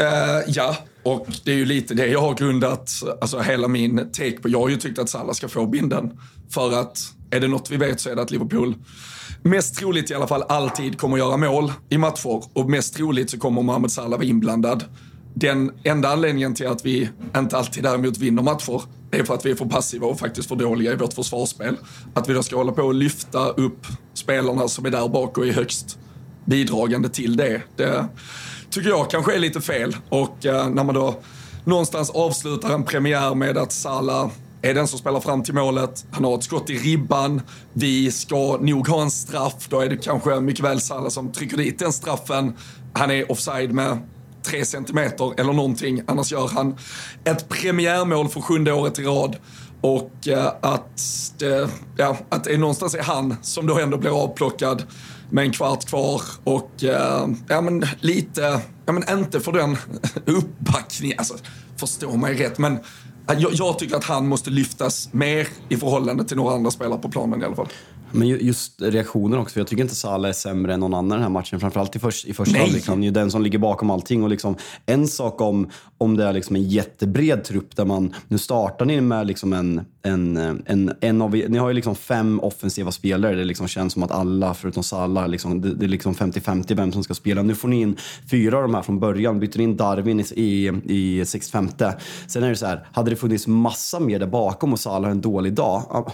[0.00, 2.90] Uh, ja, och det är ju lite det jag har grundat
[3.20, 4.48] alltså hela min take på.
[4.48, 6.18] Jag har ju tyckt att Salah ska få binden.
[6.50, 6.98] För att
[7.34, 8.74] är det något vi vet så är det att Liverpool
[9.42, 12.44] mest troligt i alla fall alltid kommer göra mål i matcher.
[12.52, 14.84] Och mest troligt så kommer Mohamed Salah vara inblandad.
[15.34, 19.46] Den enda anledningen till att vi inte alltid däremot vinner matcher, det är för att
[19.46, 21.76] vi är för passiva och faktiskt för dåliga i vårt försvarsspel.
[22.14, 25.46] Att vi då ska hålla på och lyfta upp spelarna som är där bak och
[25.46, 25.98] är högst
[26.44, 27.62] bidragande till det.
[27.76, 28.08] Det
[28.70, 29.96] tycker jag kanske är lite fel.
[30.08, 31.20] Och eh, när man då
[31.64, 34.30] någonstans avslutar en premiär med att Salah
[34.64, 36.06] är den som spelar fram till målet.
[36.10, 37.42] Han har ett skott i ribban.
[37.72, 39.68] Vi ska nog ha en straff.
[39.68, 42.56] Då är det kanske mycket väl Salah som trycker dit den straffen.
[42.92, 43.98] Han är offside med
[44.42, 46.02] tre centimeter eller någonting.
[46.06, 46.76] Annars gör han
[47.24, 49.36] ett premiärmål för sjunde året i rad.
[49.80, 51.02] Och eh, att,
[51.38, 54.82] det, ja, att det någonstans är han som då ändå blir avplockad
[55.30, 59.76] med en kvart kvar och eh, ja men lite, ja men inte för den
[60.26, 61.34] uppbackningen, alltså
[61.76, 62.78] förstå mig rätt men
[63.26, 67.08] jag, jag, tycker att han måste lyftas mer i förhållande till några andra spelare på
[67.08, 67.68] planen i alla fall.
[68.14, 71.14] Men just reaktionen också, för jag tycker inte Salah är sämre än någon annan i
[71.14, 71.60] den här matchen.
[71.60, 72.86] Framförallt i, för, i första halvlek.
[72.86, 74.22] Han är ju den som ligger bakom allting.
[74.22, 78.38] Och liksom, en sak om, om det är liksom en jättebred trupp där man, nu
[78.38, 82.92] startar ni med liksom en, en, en, en av, ni har ju liksom fem offensiva
[82.92, 83.34] spelare.
[83.34, 86.92] Det liksom känns som att alla, förutom Salah, liksom, det, det är liksom 50-50 vem
[86.92, 87.42] som ska spela.
[87.42, 87.96] Nu får ni in
[88.30, 89.40] fyra av de här från början.
[89.40, 91.68] Byter in Darwin i, i, i 65
[92.26, 95.20] Sen är det så här, hade det funnits massa mer där bakom och Salah en
[95.20, 96.10] dålig dag.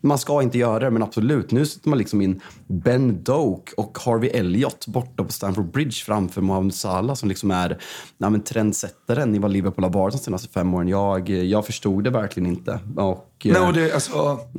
[0.00, 1.50] Man ska inte göra det, men absolut.
[1.50, 6.40] Nu sätter man liksom in Ben Doak och Harvey Elliott borta på Stamford Bridge framför
[6.40, 7.78] Mohamed Salah som liksom är
[8.18, 10.88] ja, men trendsättaren i vad Liverpool har varit de senaste fem åren.
[10.88, 12.80] Jag, jag förstod det verkligen inte.
[12.96, 14.12] Och, Nej, det, alltså,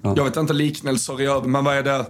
[0.04, 0.14] ja.
[0.18, 2.06] Jag vet inte liknelser i övrigt, men vad är det?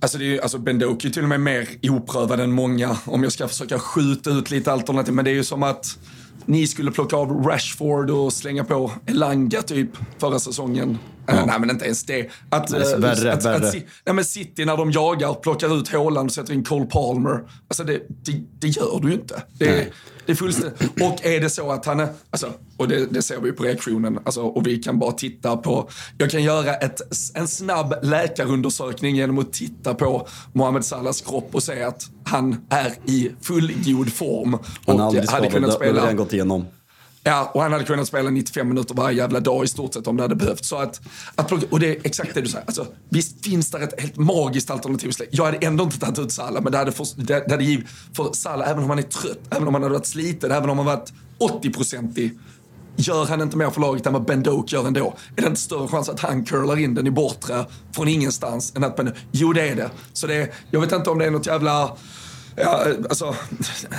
[0.00, 3.22] Alltså, det är, alltså Ben Doak är till och med mer oprövad än många om
[3.22, 5.14] jag ska försöka skjuta ut lite alternativ.
[5.14, 5.98] Men det är ju som att
[6.44, 10.98] ni skulle plocka av Rashford och slänga på Elanga typ förra säsongen.
[11.28, 11.44] Ja.
[11.46, 12.28] Nej men inte ens det.
[12.50, 13.68] Att, nej, äh, värre, att, värre.
[13.68, 13.74] Att,
[14.06, 17.40] nej, men City när de jagar plockar ut Haaland och sätter in Cole Palmer.
[17.68, 19.42] Alltså det, det, det gör du ju inte.
[19.52, 19.92] Det,
[20.28, 20.82] det är fullständigt.
[21.02, 24.18] Och är det så att han är, alltså, och det, det ser vi på reaktionen,
[24.24, 25.88] alltså, och vi kan bara titta på,
[26.18, 27.00] jag kan göra ett,
[27.34, 32.92] en snabb läkarundersökning genom att titta på Mohamed Salahs kropp och se att han är
[33.04, 34.54] i fullgod form.
[34.54, 36.00] Och han hade, kunnat spela.
[36.00, 36.66] Det har gått igenom.
[37.22, 40.16] Ja, och han hade kunnat spela 95 minuter varje jävla dag i stort sett om
[40.16, 40.68] det hade behövts.
[40.68, 41.00] Så att,
[41.34, 42.66] att och det är exakt det du säger.
[42.66, 45.12] Alltså, visst finns det ett helt magiskt alternativ.
[45.30, 47.86] Jag hade ändå inte tagit ut Salah, men det hade, för, det, det hade givit,
[48.12, 50.78] för Salah, även om han är trött, även om han hade varit sliten, även om
[50.78, 52.38] han varit 80-procentig,
[52.96, 55.14] gör han inte mer för laget än vad Ben Doak gör ändå?
[55.36, 58.84] Är det inte större chans att han curlar in den i bortre från ingenstans än
[58.84, 59.90] att Ben Jo, det är det.
[60.12, 61.96] Så det jag vet inte om det är något jävla
[62.62, 63.34] Ja, alltså,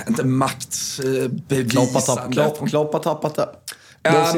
[0.08, 2.32] inte maktbevisande.
[2.68, 3.48] Klopp har tappat det.
[4.02, 4.32] Ja,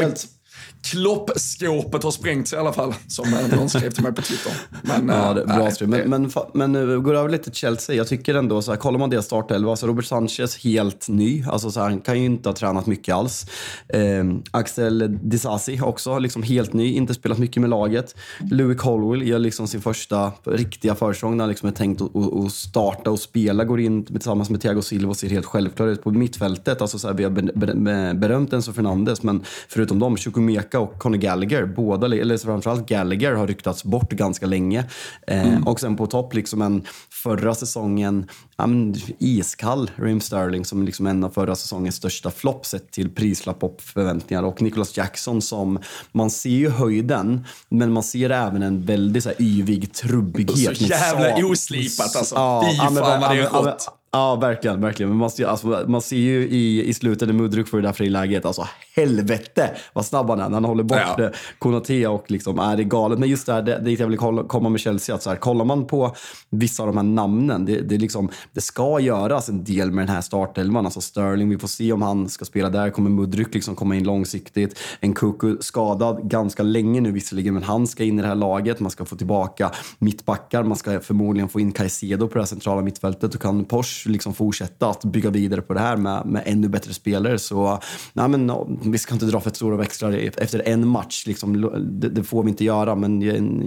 [0.83, 4.53] Kloppskåpet har sprängts i alla fall, som någon skrev till mig på Twitter.
[4.83, 7.97] Men, ja, det, bra nej, men, men, men, men går över lite till Chelsea.
[7.97, 11.45] Jag tycker ändå, så här, kollar man deras startelva, så Robert Sanchez helt ny.
[11.49, 13.47] Alltså, så här, han kan ju inte ha tränat mycket alls.
[13.89, 18.17] Eh, Axel Disasi också, liksom helt ny, inte spelat mycket med laget.
[18.51, 23.11] Louis Colwell gör liksom sin första riktiga försäsong när han liksom är tänkt att starta
[23.11, 23.65] och spela.
[23.65, 26.83] Går in tillsammans med Thiago Silva och ser helt självklar ut på mittfältet.
[26.83, 31.17] Alltså, så här, vi har berömt Enzo Fernandes, men förutom dem, Chukwemeka Saka och Conor
[31.17, 34.85] Gallagher, båda, eller framförallt Gallagher, har ryktats bort ganska länge.
[35.27, 35.67] Eh, mm.
[35.67, 41.07] Och sen på topp liksom en förra säsongen, ja, men, iskall Raheem Sterling som liksom
[41.07, 44.43] en av förra säsongens största flopp sett till prislapp och förväntningar.
[44.43, 45.79] Och Nicholas Jackson som,
[46.13, 50.77] man ser ju höjden, men man ser även en väldigt så här, yvig trubbighet.
[50.79, 52.35] Så jävla oslipat alltså.
[52.35, 53.99] Ja, Fy fan vad det är rått.
[54.15, 54.81] Ja, verkligen.
[54.81, 55.11] verkligen.
[55.11, 57.93] Men man, ser, alltså, man ser ju i, i slutet när Mudryk får det där
[57.93, 61.31] friläget, alltså helvete vad snabb han är när han håller bort ja.
[61.59, 63.19] Konaté och liksom, är det galet.
[63.19, 65.65] Men just det här, det, det jag vill komma med Chelsea, att så här, kollar
[65.65, 66.15] man på
[66.51, 70.15] vissa av de här namnen, det, det, liksom, det ska göras en del med den
[70.15, 70.85] här startelvan.
[70.85, 72.91] Alltså Sterling, vi får se om han ska spela där.
[72.91, 74.79] Kommer Mudryk liksom komma in långsiktigt?
[75.01, 78.81] En Kuku skadad ganska länge nu visserligen, men han ska in i det här laget.
[78.81, 82.83] Man ska få tillbaka mittbackar, man ska förmodligen få in Caicedo på det här centrala
[82.83, 86.69] mittfältet och kan Porsche liksom fortsätta att bygga vidare på det här med, med ännu
[86.69, 87.39] bättre spelare.
[87.39, 87.79] Så
[88.13, 88.53] nej, men,
[88.85, 91.27] vi ska inte dra för stora växlar efter en match.
[91.27, 91.61] Liksom,
[92.01, 93.23] det, det, får vi inte göra, men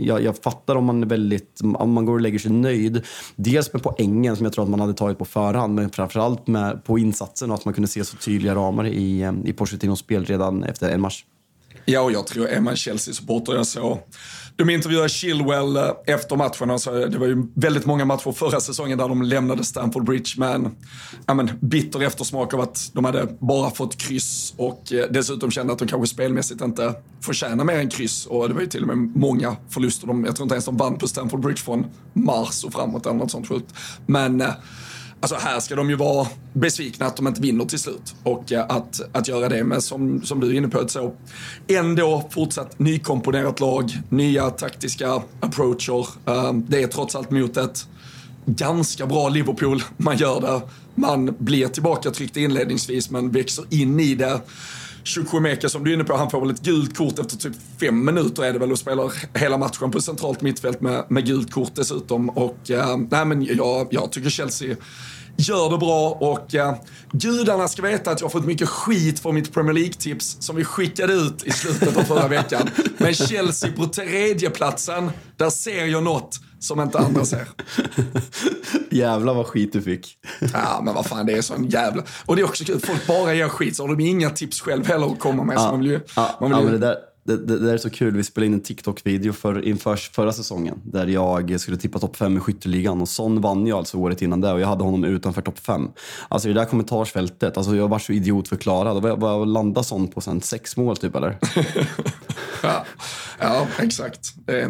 [0.05, 3.01] jag, jag, fattar om man är väldigt, om man går och lägger sig nöjd.
[3.35, 6.83] Dels med poängen som jag tror att man hade tagit på förhand, men framförallt med,
[6.83, 10.63] på insatsen och att man kunde se så tydliga ramar i, i Pochettinos spel redan
[10.63, 11.23] efter en match.
[11.85, 13.99] Ja, och jag tror är man Chelsea-supporter, jag såg
[14.57, 16.71] de intervjuade Chilwell eh, efter matchen.
[16.71, 20.55] Alltså, det var ju väldigt många matcher förra säsongen där de lämnade Stamford Bridge med
[20.55, 20.71] en
[21.37, 25.79] men, bitter eftersmak av att de hade bara fått kryss och eh, dessutom kände att
[25.79, 28.25] de kanske spelmässigt inte förtjänar mer än kryss.
[28.25, 30.07] Och det var ju till och med många förluster.
[30.07, 33.15] De, jag tror inte ens de vann på Stamford Bridge från mars och framåt eller
[33.15, 33.73] något sånt sjukt.
[34.05, 34.49] Men eh,
[35.19, 38.15] Alltså här ska de ju vara besvikna att de inte vinner till slut.
[38.23, 41.13] Och eh, att, att göra det med, som, som du är inne på, ett så
[41.67, 46.07] ändå fortsatt nykomponerat lag, nya taktiska approacher.
[46.25, 47.87] Eh, det är trots allt mot ett
[48.45, 50.61] ganska bra Liverpool man gör det.
[50.95, 54.41] Man blir tillbaka tryckt inledningsvis men växer in i det.
[55.05, 58.05] Chukwemeka som du är inne på, han får väl ett gult kort efter typ fem
[58.05, 61.71] minuter är det väl och spelar hela matchen på centralt mittfält med, med gult kort
[61.75, 62.29] dessutom.
[62.29, 64.75] Och äh, nej men jag, jag tycker Chelsea
[65.37, 66.75] gör det bra och eh,
[67.11, 70.63] gudarna ska veta att jag har fått mycket skit för mitt Premier League-tips som vi
[70.63, 72.69] skickade ut i slutet av förra veckan.
[72.97, 77.47] Men Chelsea på tredjeplatsen, där ser jag något som inte andra ser.
[78.91, 80.17] Jävlar vad skit du fick.
[80.53, 82.03] ja, men vad fan, det är sån jävla...
[82.25, 84.87] Och det är också kul, folk bara ger skit så har de inga tips själv
[84.87, 85.55] heller att komma med.
[85.55, 86.65] Ja, så man vill ju, ja, man vill ju...
[86.65, 88.15] Ja, det där det, det, det, är så kul.
[88.15, 92.37] Vi spelade in en TikTok-video för, inför förra säsongen där jag skulle tippa topp 5
[92.37, 95.41] i skytteligan och Son vann ju alltså året innan det och jag hade honom utanför
[95.41, 95.89] topp 5.
[96.27, 99.01] Alltså det där kommentarsfältet, alltså jag var så idiotförklarad.
[99.01, 100.41] Vad, vad landade Son på sen?
[100.41, 101.37] Sex mål typ eller?
[102.63, 102.85] ja,
[103.39, 104.33] ja, exakt.
[104.47, 104.69] Eh,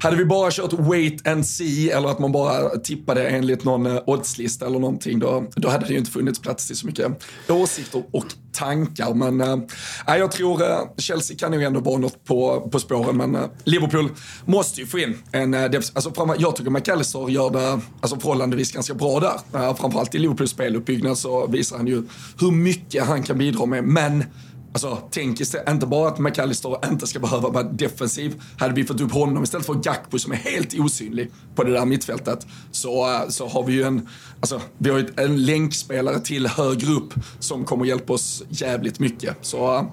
[0.00, 4.02] hade vi bara kört wait and see eller att man bara tippade enligt någon eh,
[4.06, 8.02] oddslista eller någonting då, då hade det ju inte funnits plats till så mycket åsikter
[8.12, 9.14] och tankar.
[9.14, 13.16] Men äh, jag tror äh, Chelsea kan ju ändå vara något på, på spåren.
[13.16, 14.08] Men äh, Liverpool
[14.44, 18.72] måste ju få in en äh, alltså, fram, Jag tycker McAllister gör det alltså, förhållandevis
[18.72, 19.60] ganska bra där.
[19.60, 22.02] Äh, framförallt i Liverpools speluppbyggnad så visar han ju
[22.40, 23.84] hur mycket han kan bidra med.
[23.84, 24.24] Men
[24.72, 28.42] Alltså, tänk istället, inte bara att McAllister inte ska behöva vara defensiv.
[28.58, 31.84] Hade vi fått upp honom istället för Gakpo som är helt osynlig på det där
[31.84, 34.08] mittfältet så, eh, så har vi ju en,
[34.40, 39.36] alltså, vi har ju en länkspelare till högre upp som kommer hjälpa oss jävligt mycket.
[39.40, 39.84] Så eh,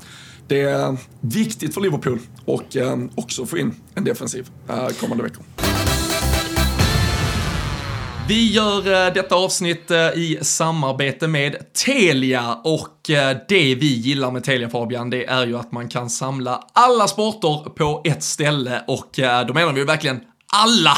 [0.47, 5.66] det är viktigt för Liverpool och eh, också få in en defensiv eh, kommande veckor.
[8.27, 14.31] Vi gör eh, detta avsnitt eh, i samarbete med Telia och eh, det vi gillar
[14.31, 18.83] med Telia Fabian, det är ju att man kan samla alla sporter på ett ställe
[18.87, 19.09] och
[19.47, 20.21] då menar vi ju verkligen
[20.53, 20.97] alla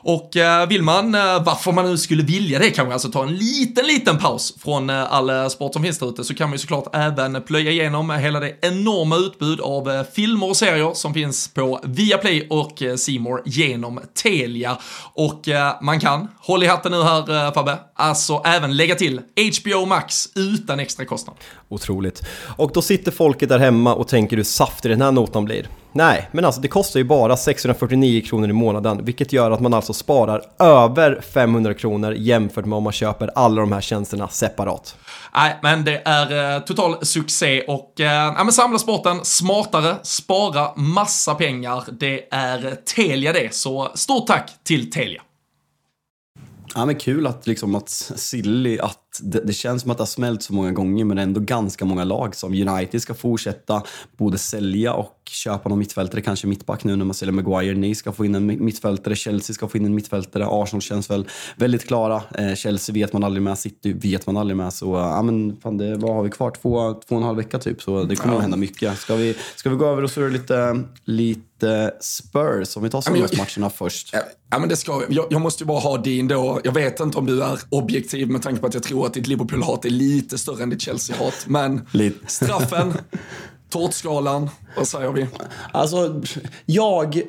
[0.03, 3.35] Och eh, vill man, eh, varför man nu skulle vilja det kanske, alltså ta en
[3.35, 6.57] liten, liten paus från eh, all sport som finns där ute så kan man ju
[6.57, 11.79] såklart även plöja igenom hela det enorma utbud av filmer och serier som finns på
[11.83, 14.77] Viaplay och Simor genom Telia.
[15.13, 15.47] Och
[15.81, 19.21] man kan, håll i hatten nu här Fabbe, alltså även lägga till
[19.61, 21.35] HBO Max utan extra kostnad.
[21.69, 22.21] Otroligt.
[22.57, 25.67] Och då sitter folket där hemma och tänker hur saftig den här notan blir.
[25.93, 29.73] Nej, men alltså det kostar ju bara 649 kronor i månaden, vilket gör att man
[29.73, 34.95] alltså sparar över 500 kronor jämfört med om man köper alla de här tjänsterna separat.
[35.35, 40.75] Nej, men det är eh, total succé och eh, ja, men samla sporten smartare, spara
[40.75, 41.83] massa pengar.
[41.91, 45.21] Det är Telia det, så stort tack till Telia.
[46.75, 50.07] Ja, men kul att, liksom, att Silly, att det, det, känns som att det har
[50.07, 53.83] smält så många gånger men ändå ganska många lag som United ska fortsätta
[54.17, 57.75] både sälja och köpa någon mittfältare, kanske mittback nu när man säljer Maguire.
[57.75, 61.27] Ni ska få in en mittfältare, Chelsea ska få in en mittfältare, Arsenal känns väl
[61.55, 62.23] väldigt klara.
[62.37, 64.73] Eh, Chelsea vet man aldrig med, City vet man aldrig med.
[64.73, 66.51] Så ja, men fan det, vad har vi kvar?
[66.51, 68.37] Två, två och en halv vecka typ, så det kommer ja.
[68.37, 68.97] att hända mycket.
[68.97, 73.69] Ska vi, ska vi gå över och surra lite, lite Spurs, om vi tar söndagsmatcherna
[73.69, 74.15] först?
[74.51, 75.15] Ja, men det ska vi.
[75.15, 76.59] Jag, jag, måste ju bara ha din då.
[76.63, 79.27] Jag vet inte om du är objektiv med tanke på att jag tror att ditt
[79.27, 81.45] Liverpool-hat är lite större än ditt Chelsea-hat.
[81.47, 81.87] Men
[82.27, 82.93] straffen,
[83.69, 85.27] tårtskalan, vad säger vi?
[85.71, 86.21] Alltså,
[86.65, 87.23] jag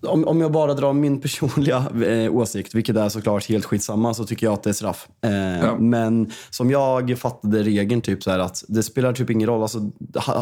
[0.00, 4.24] om, om jag bara drar min personliga eh, åsikt, vilket är såklart helt skitsamma, så
[4.24, 5.08] tycker jag att det är straff.
[5.24, 5.76] Eh, ja.
[5.78, 9.62] Men som jag fattade regeln, typ så här att det spelar typ ingen roll.
[9.62, 9.90] Alltså,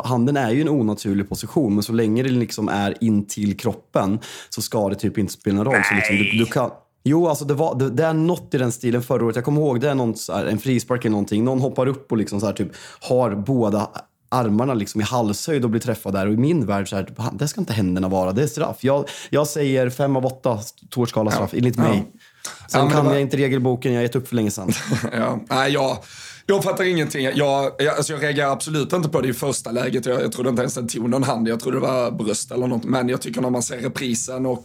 [0.04, 4.18] handen är ju en onaturlig position, men så länge det liksom är in till kroppen
[4.50, 5.82] så ska det typ inte spela någon roll.
[5.88, 6.70] Så liksom, du, du kan,
[7.02, 9.36] Jo, alltså det, var, det, det, är något i den stilen förra året.
[9.36, 11.44] Jag kommer ihåg det är någon, här, en frispark eller någonting.
[11.44, 13.90] Någon hoppar upp och liksom så här, typ, har båda
[14.28, 16.26] armarna liksom i halshöjd och blir träffad där.
[16.26, 18.32] Och i min värld så här, det ska inte händerna vara.
[18.32, 18.84] Det är straff.
[18.84, 20.58] Jag, jag säger fem av åtta
[20.90, 21.58] tårtskala straff, ja.
[21.58, 22.04] enligt mig.
[22.12, 22.20] Ja.
[22.68, 23.12] Sen ja, kan var...
[23.12, 24.72] jag inte regelboken, jag har gett upp för länge sedan.
[25.12, 25.40] ja.
[25.48, 25.98] Nej, jag,
[26.46, 27.24] jag fattar ingenting.
[27.24, 27.36] Jag,
[27.78, 30.06] jag, alltså jag reagerar absolut inte på det i första läget.
[30.06, 31.48] Jag, jag trodde inte ens den tog någon hand.
[31.48, 32.84] Jag trodde det var bröst eller något.
[32.84, 34.64] Men jag tycker när man ser reprisen och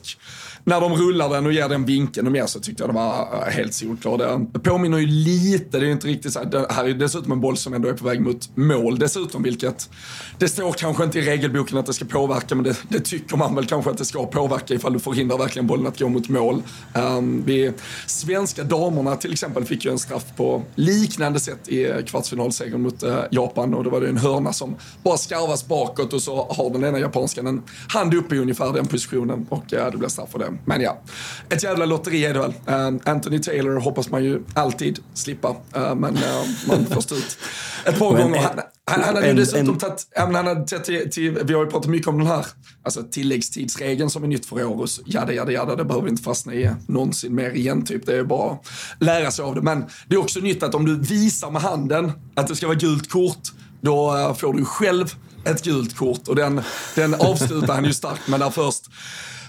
[0.67, 3.43] när de rullar den och ger den vinkeln och mer så tyckte jag det var
[3.47, 4.21] eh, helt solklart.
[4.53, 7.31] Det påminner ju lite, det är ju inte riktigt så här, det här är dessutom
[7.31, 9.89] en boll som ändå är på väg mot mål dessutom, vilket
[10.39, 13.55] det står kanske inte i regelboken att det ska påverka, men det, det tycker man
[13.55, 16.61] väl kanske att det ska påverka ifall du förhindrar verkligen bollen att gå mot mål.
[16.93, 17.71] Um, vi,
[18.07, 23.17] svenska damerna till exempel fick ju en straff på liknande sätt i kvartsfinalsegern mot uh,
[23.31, 26.83] Japan och då var det en hörna som bara skarvas bakåt och så har den
[26.83, 30.39] ena japanskan en hand uppe i ungefär den positionen och uh, det blir straff för
[30.39, 30.54] det.
[30.65, 31.01] Men ja,
[31.49, 32.53] ett jävla lotteri är det väl.
[32.69, 36.21] Uh, Anthony Taylor hoppas man ju alltid slippa, uh, men uh,
[36.67, 37.37] man får stå ut
[37.85, 38.37] ett par gånger.
[38.37, 38.59] Han,
[38.91, 41.89] han, han hade ju dessutom tagit, han hade tagit till, till, vi har ju pratat
[41.89, 42.45] mycket om den här
[42.83, 46.23] alltså, tilläggstidsregeln som är nytt för år och jada, jada, jada, det behöver vi inte
[46.23, 48.05] fastna i någonsin mer igen typ.
[48.05, 48.65] Det är bara att
[48.99, 49.61] lära sig av det.
[49.61, 52.77] Men det är också nytt att om du visar med handen att det ska vara
[52.77, 55.15] gult kort, då får du själv
[55.45, 56.61] ett gult kort och den,
[56.95, 58.89] den avslutar han ju starkt med där först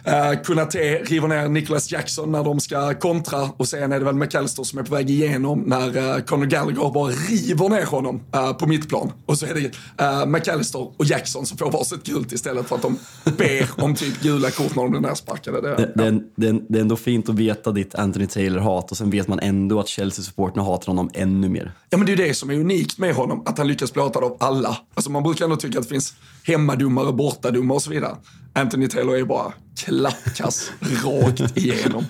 [0.09, 4.15] Uh, Kunate river ner Nicholas Jackson när de ska kontra och sen är det väl
[4.15, 8.53] McAllister som är på väg igenom när uh, Conor Gallagher bara river ner honom uh,
[8.53, 9.13] på mittplan.
[9.27, 9.61] Och så är det
[10.05, 12.99] uh, McAllister och Jackson som får varsitt gult istället för att de
[13.39, 15.61] ber om typ gula kort när de blir nersparkade.
[15.61, 16.11] Det, det, ja.
[16.37, 19.81] det, det, är ändå fint att veta ditt Anthony Taylor-hat och sen vet man ändå
[19.81, 21.73] att Chelsea-supporterna hatar honom ännu mer.
[21.91, 24.03] Ja men det är ju det som är unikt med honom, att han lyckas bli
[24.03, 24.77] hatad av alla.
[24.95, 26.15] Alltså man brukar ändå tycka att det finns
[26.45, 28.17] hemmadomare, bortadomare och så vidare.
[28.57, 30.73] Anthony Taylor är bara klappkass
[31.05, 32.05] rakt igenom.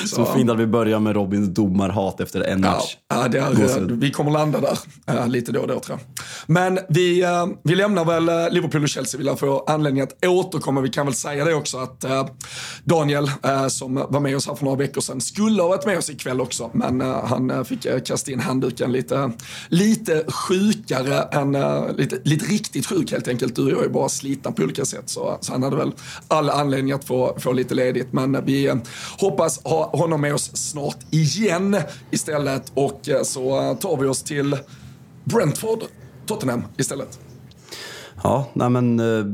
[0.00, 2.96] Så, så fint att vi börjar med Robins domarhat efter en match.
[3.08, 4.78] Ja, det är, vi kommer landa där
[5.10, 6.24] uh, lite då och då tror jag.
[6.46, 9.18] Men vi, uh, vi lämnar väl uh, Liverpool och Chelsea.
[9.18, 10.80] Vi lär få anledning att återkomma.
[10.80, 12.04] Vi kan väl säga det också att
[12.84, 13.30] Daniel,
[13.68, 16.40] som var med oss här för några veckor sedan, skulle ha varit med oss ikväll
[16.40, 16.70] också.
[16.72, 19.32] Men han fick kasta in handduken lite,
[19.68, 21.52] lite sjukare än,
[21.96, 23.56] lite, lite riktigt sjuk helt enkelt.
[23.56, 25.08] Du och jag är bara slitna på olika sätt.
[25.08, 25.92] Så, så han hade väl
[26.28, 28.12] all anledning att få, få lite ledigt.
[28.12, 28.76] Men vi eh,
[29.18, 31.76] hoppas ha honom med oss snart igen
[32.10, 32.72] istället.
[32.74, 34.56] Och eh, så eh, tar vi oss till
[35.24, 35.84] Brentford,
[36.26, 37.29] Tottenham istället.
[38.22, 39.26] Ja, nej men eh,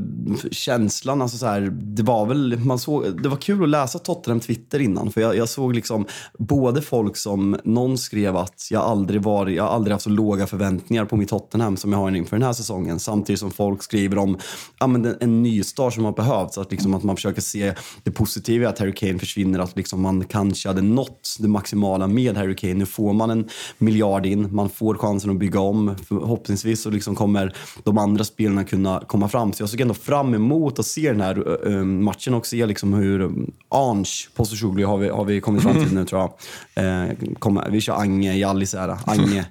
[0.51, 4.39] känslan, alltså så här, det var väl, man såg, det var kul att läsa Tottenham
[4.39, 5.11] Twitter innan.
[5.11, 6.05] För jag, jag, såg liksom
[6.37, 11.05] både folk som, någon skrev att jag aldrig var, jag aldrig haft så låga förväntningar
[11.05, 12.99] på mitt Tottenham som jag har inför den här säsongen.
[12.99, 14.37] Samtidigt som folk skriver om
[14.79, 16.57] ja, men en nystart som har behövts.
[16.57, 17.73] Att, liksom, att man försöker se
[18.03, 19.59] det positiva i att Harry Kane försvinner.
[19.59, 22.73] Att liksom man kanske hade nått det maximala med Harry Kane.
[22.73, 25.95] Nu får man en miljard in, man får chansen att bygga om.
[26.07, 29.53] Förhoppningsvis så liksom kommer de andra spelarna kunna kunna komma fram.
[29.53, 32.93] Så jag såg ändå fram emot att se den här uh, matchen och se liksom
[32.93, 36.31] hur um, Ange Postosoglu har vi, har vi kommit fram till nu tror
[36.75, 36.85] jag.
[36.85, 38.97] Uh, kom, vi kör Ange i Jallis här.
[39.05, 39.45] Ange.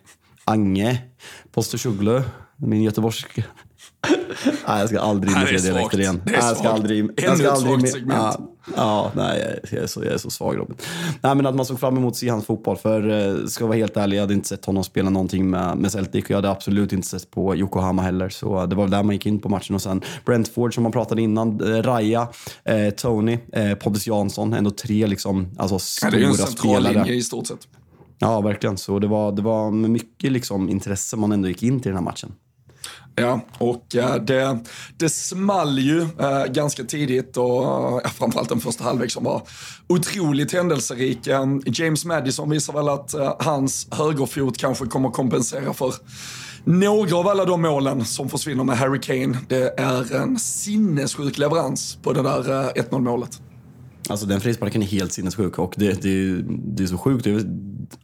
[0.44, 1.02] Ange
[1.52, 2.22] Postosoglu.
[2.56, 3.44] Min göteborgsk
[4.68, 6.22] nej, jag ska aldrig imitera dialekter igen.
[6.24, 8.18] Det är jag ska aldrig, jag ska aldrig, ett segment.
[8.18, 10.76] Ja, ja, nej, jag är, så, jag är så svag Robin.
[11.20, 12.76] Nej, men att man såg fram emot att se hans fotboll.
[12.76, 15.76] För uh, ska jag vara helt ärlig, jag hade inte sett honom spela någonting med,
[15.76, 16.24] med Celtic.
[16.24, 18.28] Och jag hade absolut inte sett på Yokohama heller.
[18.28, 19.74] Så det var där man gick in på matchen.
[19.74, 21.60] Och sen Brentford som man pratade innan.
[21.60, 22.28] Uh, Raja,
[22.70, 24.52] uh, Tony, uh, Pontus Jansson.
[24.52, 26.20] Ändå tre liksom, alltså, stora spelare.
[26.20, 27.68] det är en central linje i stort sett.
[28.18, 28.76] Ja, verkligen.
[28.76, 31.96] Så det var, det var med mycket liksom, intresse man ändå gick in till den
[31.96, 32.32] här matchen.
[33.18, 34.58] Ja, och eh, det,
[34.96, 37.64] det small ju eh, ganska tidigt och
[38.04, 39.42] eh, framförallt den första halvlek som var
[39.88, 41.18] otroligt händelserik.
[41.64, 43.14] James Madison visar väl att
[43.44, 45.94] hans högerfot kanske kommer kompensera för
[46.64, 49.38] några av alla de målen som försvinner med Harry Kane.
[49.48, 53.40] Det är en sinnessjuk leverans på det där 1-0 målet.
[54.08, 57.26] Alltså den frisparken är helt sinnessjuk och det, det, det är så sjukt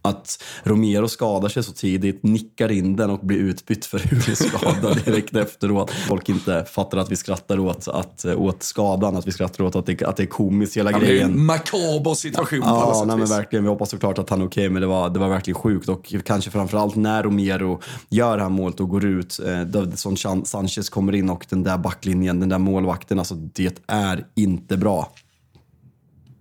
[0.03, 5.37] att Romero skadar sig så tidigt, nickar in den och blir utbytt för huvudskada direkt
[5.37, 5.91] efteråt.
[5.91, 9.87] Folk inte fattar att vi skrattar åt, att, åt skadan, att vi skrattar åt att
[9.87, 11.17] det, att det är komiskt hela ja, grejen.
[11.17, 13.65] Det är en makaber situation ja, på alla sätt nej, men verkligen.
[13.65, 15.89] Vi hoppas såklart att han är okej, okay, men det var, det var verkligen sjukt
[15.89, 20.89] och kanske framförallt när Romero gör det här målet och går ut, eh, som Sanchez
[20.89, 25.13] kommer in och den där backlinjen, den där målvakten, alltså det är inte bra.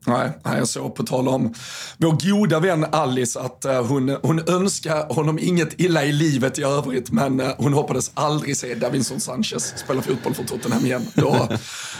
[0.05, 1.53] Nej, jag såg på tal om
[1.97, 6.63] vår goda vän Alice att uh, hon, hon önskar honom inget illa i livet i
[6.63, 11.07] övrigt men uh, hon hoppades aldrig se Davinson Sanchez spela fotboll för Tottenham igen.
[11.13, 11.47] Då,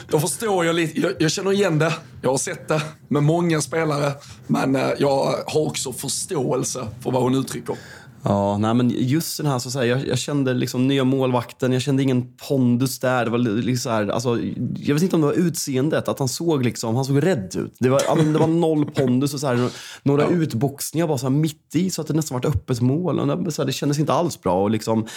[0.08, 3.62] då förstår jag lite, jag, jag, känner igen det, jag har sett det med många
[3.62, 4.12] spelare
[4.47, 7.76] men uh, jag har också förståelse för vad hon uttrycker.
[8.24, 11.82] Ja, nej men just den här, så här, jag, jag, kände liksom nya målvakten, jag
[11.82, 13.26] kände ingen pondus där.
[13.26, 14.39] Det var liksom här, alltså,
[14.76, 17.76] jag vet inte om det var utseendet, att han såg liksom, han såg rädd ut.
[17.80, 19.69] Det var, det var noll pondus och så här,
[20.03, 20.30] några ja.
[20.30, 23.19] utboxningar bara så mitt i så att det nästan var ett öppet mål.
[23.19, 24.63] Och det, så här, det kändes inte alls bra.
[24.63, 25.07] Och liksom,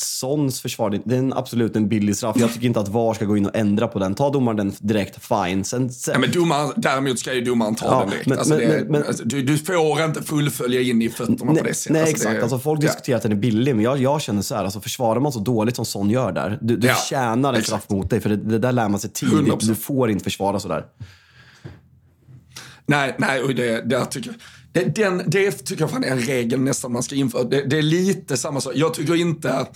[0.00, 2.36] Sons försvar, det är en, absolut en billig straff.
[2.38, 4.14] Jag tycker inte att VAR ska gå in och ändra på den.
[4.14, 5.64] Ta domaren den direkt, fine.
[5.64, 6.12] Sen, sen...
[6.14, 8.26] Ja, men domaren, däremot ska ju domaren ta ja, den direkt.
[8.26, 11.62] Men, alltså, men, det, men, alltså, du, du, får inte fullfölja in i fötterna nej,
[11.62, 11.92] på det sättet.
[11.92, 12.36] Nej, alltså, exakt.
[12.36, 12.86] Det, alltså, folk ja.
[12.86, 15.40] diskuterar att den är billig, men jag, jag känner så här, alltså, försvarar man så
[15.40, 18.20] dåligt som Son gör där, du, du ja, tjänar en straff mot dig.
[18.20, 19.34] För det, det, där lär man sig tidigt.
[19.34, 19.68] 100%.
[19.68, 20.84] Du får inte försvara sådär.
[22.86, 24.36] Nej, nej, och det, det tycker jag
[24.72, 27.44] det, den, det tycker jag fan är en regel nästan man ska införa.
[27.44, 28.72] Det, det är lite samma sak.
[28.76, 29.66] Jag tycker inte,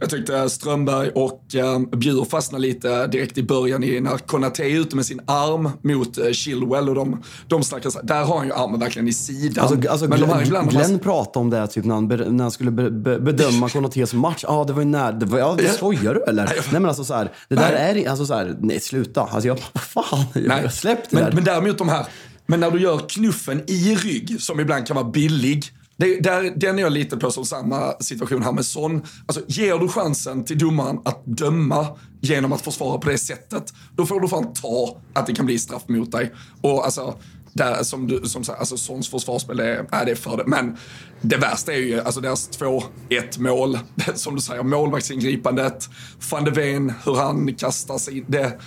[0.00, 4.80] jag tyckte Strömberg och um, Bjur fastnade lite direkt i början i när Konate är
[4.80, 8.52] ute med sin arm mot uh, Chilwell och de, de snackar där har han ju
[8.52, 9.64] armen verkligen i sidan.
[9.64, 12.70] Alltså, alltså Men Glenn, ibland, Glenn pratade om det typ när han, när han skulle
[12.70, 14.44] be, be, bedöma Konates match.
[14.48, 16.44] Ja, ah, det var ju när, det var, ja, skojar du eller?
[16.44, 18.04] Nej, men alltså så här, det där nej.
[18.04, 19.22] är, alltså så här, nej sluta.
[19.22, 21.32] Alltså jag, fan, jag, släpp det men, där.
[21.32, 22.06] Men däremot de här
[22.50, 25.64] men när du gör knuffen i rygg, som ibland kan vara billig,
[25.96, 29.02] det, där, den är jag lite på som samma situation här med Son.
[29.26, 31.86] Alltså, ger du chansen till domaren att döma
[32.20, 35.58] genom att försvara på det sättet, då får du fan ta att det kan bli
[35.58, 36.32] straff mot dig.
[36.60, 37.18] Och alltså,
[37.52, 40.44] där, som du som sagt, alltså Sons försvarsspel är, är det för det.
[40.46, 40.76] Men
[41.20, 43.78] det värsta är ju alltså deras 2-1 mål.
[44.14, 45.88] Som du säger, målvaktsingripandet.
[46.30, 48.24] Van de Ven, hur han kastar sig in.
[48.28, 48.60] Det,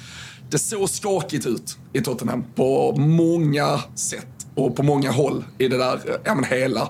[0.54, 5.78] det såg skakigt ut i Tottenham på många sätt och på många håll i det
[5.78, 6.90] där, ja men hela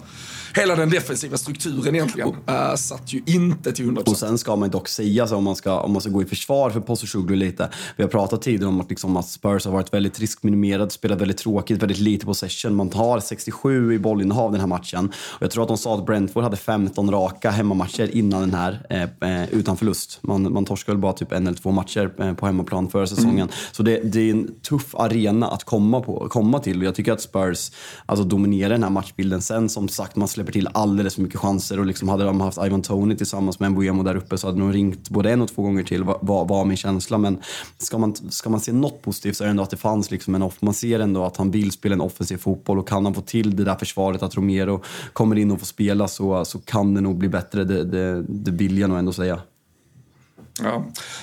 [0.56, 4.10] hela den defensiva strukturen egentligen uh, satt ju inte till 100%.
[4.10, 6.26] Och sen ska man dock säga så om man ska, om man ska gå i
[6.26, 7.70] försvar för Posishoglu lite.
[7.95, 11.38] Vi har pratat tidigare om att, liksom, att Spurs har varit väldigt riskminimerad, spelat väldigt
[11.38, 12.76] tråkigt, väldigt lite possession.
[12.76, 15.12] Man har 67 i bollinnehav den här matchen.
[15.26, 18.86] Och jag tror att de sa att Brentford hade 15 raka hemmamatcher innan den här,
[18.89, 20.20] eh, eh, utan förlust.
[20.22, 23.34] Man, man torskade väl bara typ en eller två matcher eh, på hemmaplan förra säsongen.
[23.34, 23.49] Mm.
[23.72, 26.78] Så det, det, är en tuff arena att komma, på, komma till.
[26.78, 27.72] Och jag tycker att Spurs
[28.06, 29.41] alltså, dominerar den här matchbilden.
[29.41, 32.41] Sen som sagt, man släpper släpper till alldeles för mycket chanser och liksom hade de
[32.41, 35.50] haft Ivan Tony tillsammans med Mbuemo där uppe så hade de ringt både en och
[35.50, 37.18] två gånger till var, var min känsla.
[37.18, 37.38] Men
[37.78, 40.36] ska man, ska man se något positivt så är det ändå att det fanns liksom
[40.36, 40.62] en off.
[40.62, 43.56] Man ser ändå att han vill spela en offensiv fotboll och kan han få till
[43.56, 44.82] det där försvaret att Romero
[45.14, 47.64] kommer in och får spela så, så kan det nog bli bättre.
[47.64, 49.39] Det, det, det vill jag nog ändå säga.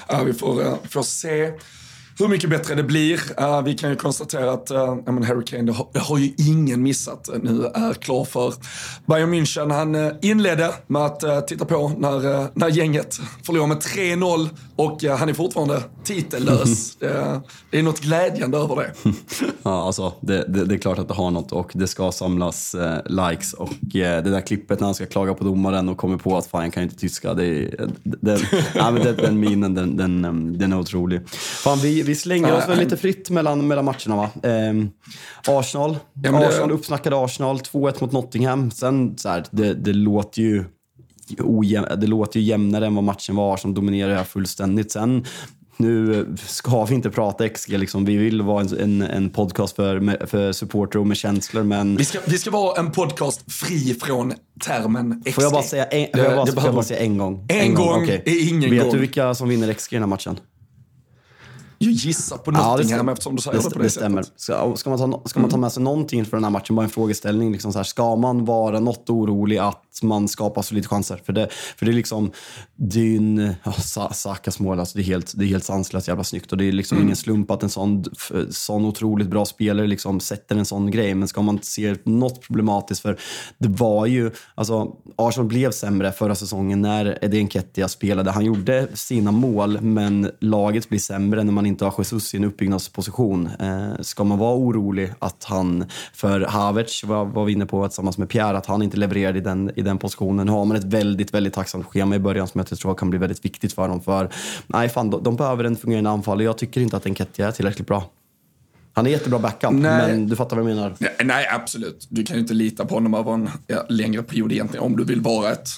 [0.09, 1.53] Ja, vi får, eh, får se
[2.25, 3.21] hur mycket bättre det blir.
[3.41, 6.83] Uh, vi kan ju konstatera att uh, Harry Kane, det har, det har, ju ingen
[6.83, 8.55] missat, eh, nu är klar för
[9.07, 9.73] Bayern München.
[9.73, 14.49] Han uh, inledde med att uh, titta på när, uh, när gänget förlorade med 3-0
[14.81, 16.97] och han är fortfarande titellös.
[17.01, 18.93] det, det, är något glädjande över det.
[19.63, 22.77] ja, alltså det, det, det, är klart att det har något och det ska samlas
[23.05, 26.47] likes och det där klippet när han ska klaga på domaren och kommer på att
[26.47, 27.35] fan jag kan inte tyska.
[27.35, 28.39] Det, den,
[28.75, 31.29] ja, men den, den minen, den, den, den är otrolig.
[31.29, 34.31] Fan, vi, vi slänger oss väl lite fritt mellan, mellan matcherna va?
[34.43, 34.75] Eh,
[35.47, 36.49] Arsenal, ja, det...
[36.49, 38.71] Arsenal uppsnackade Arsenal, 2-1 mot Nottingham.
[38.71, 40.65] Sen så här, det, det låter ju
[41.39, 43.57] ojäm, det låter ju jämnare än vad matchen var.
[43.57, 44.93] som dominerar här fullständigt.
[44.93, 45.25] Sen
[45.81, 48.05] nu ska vi inte prata XG, liksom.
[48.05, 51.63] vi vill vara en, en, en podcast för, för supporter och med känslor.
[51.63, 51.97] Men...
[51.97, 55.35] Vi, ska, vi ska vara en podcast fri från termen XG.
[55.35, 57.47] Får jag bara säga en, får jag bara, får jag bara säga en gång?
[57.49, 58.23] En, en gång, gång okay.
[58.25, 58.93] ingen Vet gång.
[58.93, 60.39] du vilka som vinner XG i den här matchen?
[61.83, 64.23] Jag gissar på Nottingham ja, eftersom du säger det, det på det, det stämmer.
[64.23, 64.41] sättet.
[64.41, 66.85] Ska, ska, man ta, ska man ta med sig någonting för den här matchen, bara
[66.85, 67.53] en frågeställning.
[67.53, 71.21] Liksom så här, ska man vara något orolig att man skapar så lite chanser?
[71.25, 72.31] För det, för det är liksom,
[72.77, 73.73] din ja,
[74.13, 76.53] Sakas mål, alltså det, är helt, det är helt sanslöst jävla snyggt.
[76.53, 77.07] Och det är liksom mm.
[77.07, 78.05] ingen slump att en sån,
[78.51, 81.15] sån otroligt bra spelare liksom sätter en sån grej.
[81.15, 83.19] Men ska man se något problematiskt, för
[83.59, 88.31] det var ju, alltså Arsenal blev sämre förra säsongen när Eddie Nketiah spelade.
[88.31, 92.45] Han gjorde sina mål, men laget blir sämre när man inte har Jesus i en
[92.45, 93.51] uppbyggnadsposition.
[93.61, 98.19] Eh, ska man vara orolig att han, för Havertz var, var vi inne på tillsammans
[98.19, 100.47] med Pierre, att han inte levererade i den, i den positionen.
[100.47, 103.19] Nu har man ett väldigt, väldigt tacksamt schema i början som jag tror kan bli
[103.19, 104.01] väldigt viktigt för dem.
[104.01, 104.31] För
[104.67, 107.53] nej, fan, de, de behöver en fungerande anfall och jag tycker inte att Enketia är
[107.53, 108.05] tillräckligt bra.
[108.93, 109.81] Han är jättebra backup, nej.
[109.83, 110.95] men du fattar vad jag menar.
[110.99, 112.07] Nej, nej, absolut.
[112.11, 115.05] Du kan ju inte lita på honom över en ja, längre period egentligen om du
[115.05, 115.69] vill vara ett,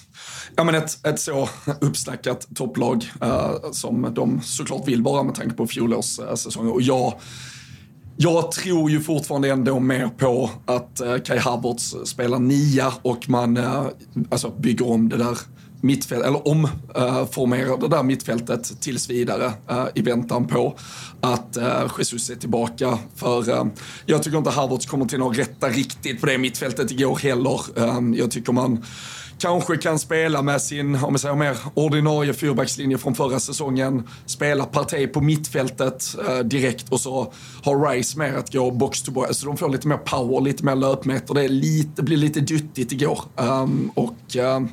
[0.56, 1.48] ja, men ett, ett så
[1.80, 6.68] uppsnackat topplag uh, som de såklart vill vara med tanke på fjolårssäsongen.
[6.68, 7.14] Uh, och jag,
[8.16, 13.58] jag tror ju fortfarande ändå mer på att uh, Kai Havertz spelar nia och man
[14.30, 15.38] alltså bygger om det där
[15.82, 20.78] mittfält, eller omformerar eh, det där mittfältet tills vidare eh, i väntan på
[21.20, 22.98] att eh, Jesus är tillbaka.
[23.16, 23.70] För
[24.06, 27.60] jag tycker inte Havertz kommer till att rätta riktigt på det mittfältet igår heller.
[28.16, 28.84] jag tycker man
[29.42, 34.08] kanske kan spela med sin, om vi säger mer, ordinarie fyrbackslinje från förra säsongen.
[34.26, 37.32] Spela Partey på mittfältet eh, direkt och så
[37.62, 39.36] har Rice mer att gå box to box.
[39.36, 41.34] Så de får lite mer power, lite mer löpmeter.
[41.34, 43.20] Det är lite, blir lite duttigt igår.
[43.36, 44.68] Um, och uh,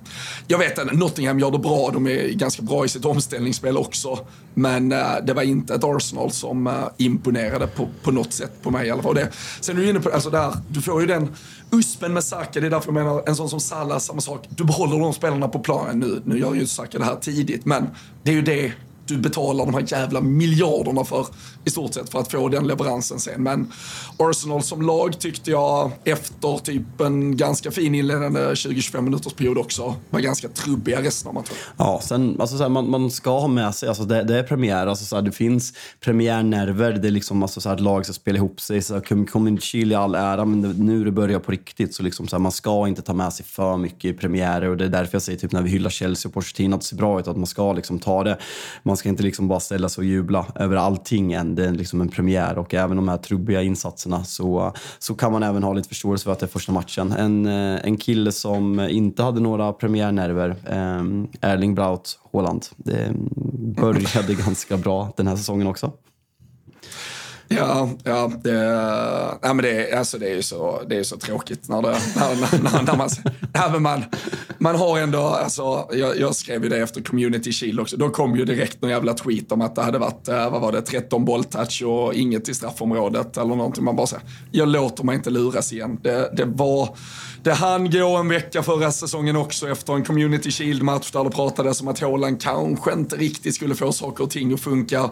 [0.48, 1.90] jag vet inte, Nottingham gör det bra.
[1.94, 4.20] De är ganska bra i sitt omställningsspel också.
[4.54, 8.72] Men uh, det var inte ett Arsenal som uh, imponerade på, på något sätt på
[8.72, 9.16] mig i alla fall.
[9.16, 9.30] Det,
[9.62, 11.36] sen är du inne på, alltså där, du får ju den
[11.72, 14.48] USPen med Saka, det är därför jag menar en sån som Salah, samma sak.
[14.50, 16.22] Du behåller de spelarna på planen nu.
[16.26, 17.88] Nu gör ju Saka det här tidigt, men
[18.24, 18.74] det är ju det
[19.10, 21.28] du betalar de här jävla miljarderna för
[21.66, 23.44] i stort sett för att få den leveransen sen.
[23.44, 23.72] Men
[24.18, 29.96] Arsenal som lag tyckte jag efter typ en ganska fin inledande 20-25 minuters period också
[30.10, 31.56] var ganska trubbiga resten av matchen.
[31.78, 34.44] Ja, sen, alltså, så här, man, man, ska ha med sig, alltså, det, det är
[34.44, 38.06] premiär, alltså, så här, det finns premiärnerver, det är liksom alltså, så här, ett lag
[38.06, 38.82] ska spela ihop sig.
[38.82, 42.28] Så Community Chile i all ära, men det, nu det börjar på riktigt så, liksom,
[42.28, 44.90] så här, man ska inte ta med sig för mycket i premiärer och det är
[44.90, 47.28] därför jag säger typ när vi hyllar Chelsea och Pochettino att det ser bra ut,
[47.28, 48.38] att man ska liksom ta det.
[48.84, 51.56] Man ska inte liksom bara ställa sig och jubla över allting än.
[51.56, 55.44] Det är liksom en premiär och även de här trubbiga insatserna så, så kan man
[55.44, 57.12] även ha lite förståelse för att det är första matchen.
[57.12, 62.66] En, eh, en kille som inte hade några premiärnerver, eh, Erling Braut Haaland.
[62.78, 63.12] Det
[63.82, 65.92] började ganska bra den här säsongen också.
[67.52, 68.54] Ja, ja, det,
[69.42, 72.64] ja men det, alltså det är ju så, det är så tråkigt när, det, när,
[72.64, 73.10] när, när man,
[73.54, 74.04] ja, man,
[74.58, 78.36] man har ändå, alltså, jag, jag, skrev ju det efter Community Shield också, då kom
[78.36, 81.26] ju direkt någon jävla tweet om att det hade varit, eh, vad var det, 13
[81.26, 83.84] bolltouch och inget i straffområdet eller någonting.
[83.84, 86.00] Man bara säger, jag låter mig inte luras igen.
[86.02, 86.98] Det, det var,
[87.44, 91.82] det hann gå en vecka förra säsongen också efter en Community Shield-match där det pratades
[91.82, 95.10] om att Haaland kanske inte riktigt skulle få saker och ting att funka.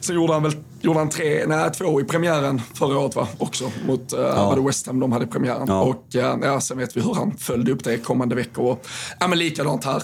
[0.00, 3.28] Sen gjorde han väl gjorde han tre, nej, två i premiären förra året va?
[3.38, 3.70] också.
[3.86, 4.62] Mot uh, ja.
[4.66, 5.64] West Ham de hade premiären.
[5.68, 5.82] Ja.
[5.82, 8.64] Och uh, ja, sen vet vi hur han följde upp det kommande veckor.
[8.64, 8.86] Och,
[9.20, 10.02] ja men likadant här.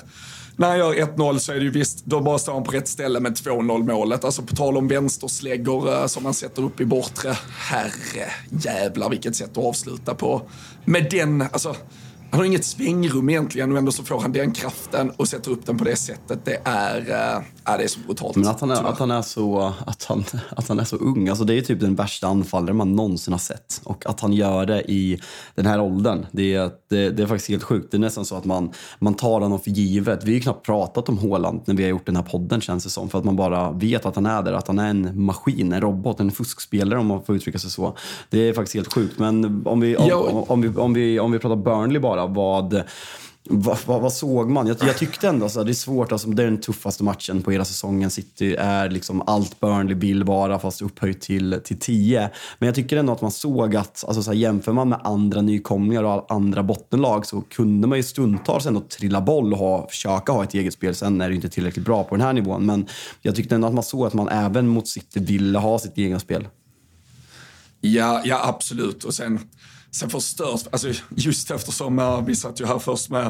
[0.60, 2.88] När han gör 1-0 så är det ju visst, då bara står han på rätt
[2.88, 4.24] ställe med 2-0 målet.
[4.24, 7.36] Alltså på tal om vänstersläggor uh, som man sätter upp i bortre.
[7.58, 10.42] Herre jävlar vilket sätt att avsluta på.
[10.84, 11.76] Med den, alltså
[12.30, 15.66] han har inget svängrum egentligen och ändå så får han den kraften och sätter upp
[15.66, 16.44] den på det sättet.
[16.44, 16.98] Det är,
[17.66, 18.36] äh, det är så brutalt.
[18.36, 20.24] Men att han är, att han är, så, att han,
[20.56, 23.38] att han är så ung, alltså det är typ den värsta anfallare man någonsin har
[23.38, 23.80] sett.
[23.84, 25.20] Och att han gör det i
[25.54, 27.90] den här åldern, det är, det, det är faktiskt helt sjukt.
[27.90, 30.24] Det är nästan så att man, man tar honom för givet.
[30.24, 32.84] Vi har ju knappt pratat om Håland när vi har gjort den här podden känns
[32.84, 33.08] det som.
[33.08, 35.80] För att man bara vet att han är där, att han är en maskin, en
[35.80, 37.96] robot, en fuskspelare om man får uttrycka sig så.
[38.30, 39.18] Det är faktiskt helt sjukt.
[39.18, 42.84] Men om vi, om, om, om vi, om vi, om vi pratar Burnley bara, vad
[43.52, 44.66] vad, vad, vad, såg man?
[44.66, 46.12] Jag, jag tyckte ändå att det är svårt.
[46.12, 48.10] Alltså, det är den tuffaste matchen på hela säsongen.
[48.10, 52.30] City är liksom allt Burnley vill vara fast upphöjt till, till 10.
[52.58, 55.40] Men jag tycker ändå att man såg att alltså, så här, jämför man med andra
[55.40, 60.32] nykomlingar och andra bottenlag så kunde man ju stundtals ändå trilla boll och ha, försöka
[60.32, 60.94] ha ett eget spel.
[60.94, 62.66] Sen är det inte tillräckligt bra på den här nivån.
[62.66, 62.86] Men
[63.22, 66.18] jag tyckte ändå att man såg att man även mot City ville ha sitt egna
[66.18, 66.48] spel.
[67.80, 69.04] Ja, ja absolut.
[69.04, 69.38] Och sen
[69.90, 73.26] sen förstörs, alltså just eftersom uh, vi satt ju här först med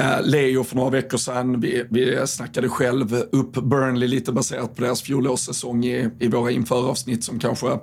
[0.00, 1.60] uh, Leo för några veckor sedan.
[1.60, 7.24] Vi, vi snackade själv upp Burnley lite baserat på deras fjolårssäsong i, i våra införavsnitt
[7.24, 7.78] som kanske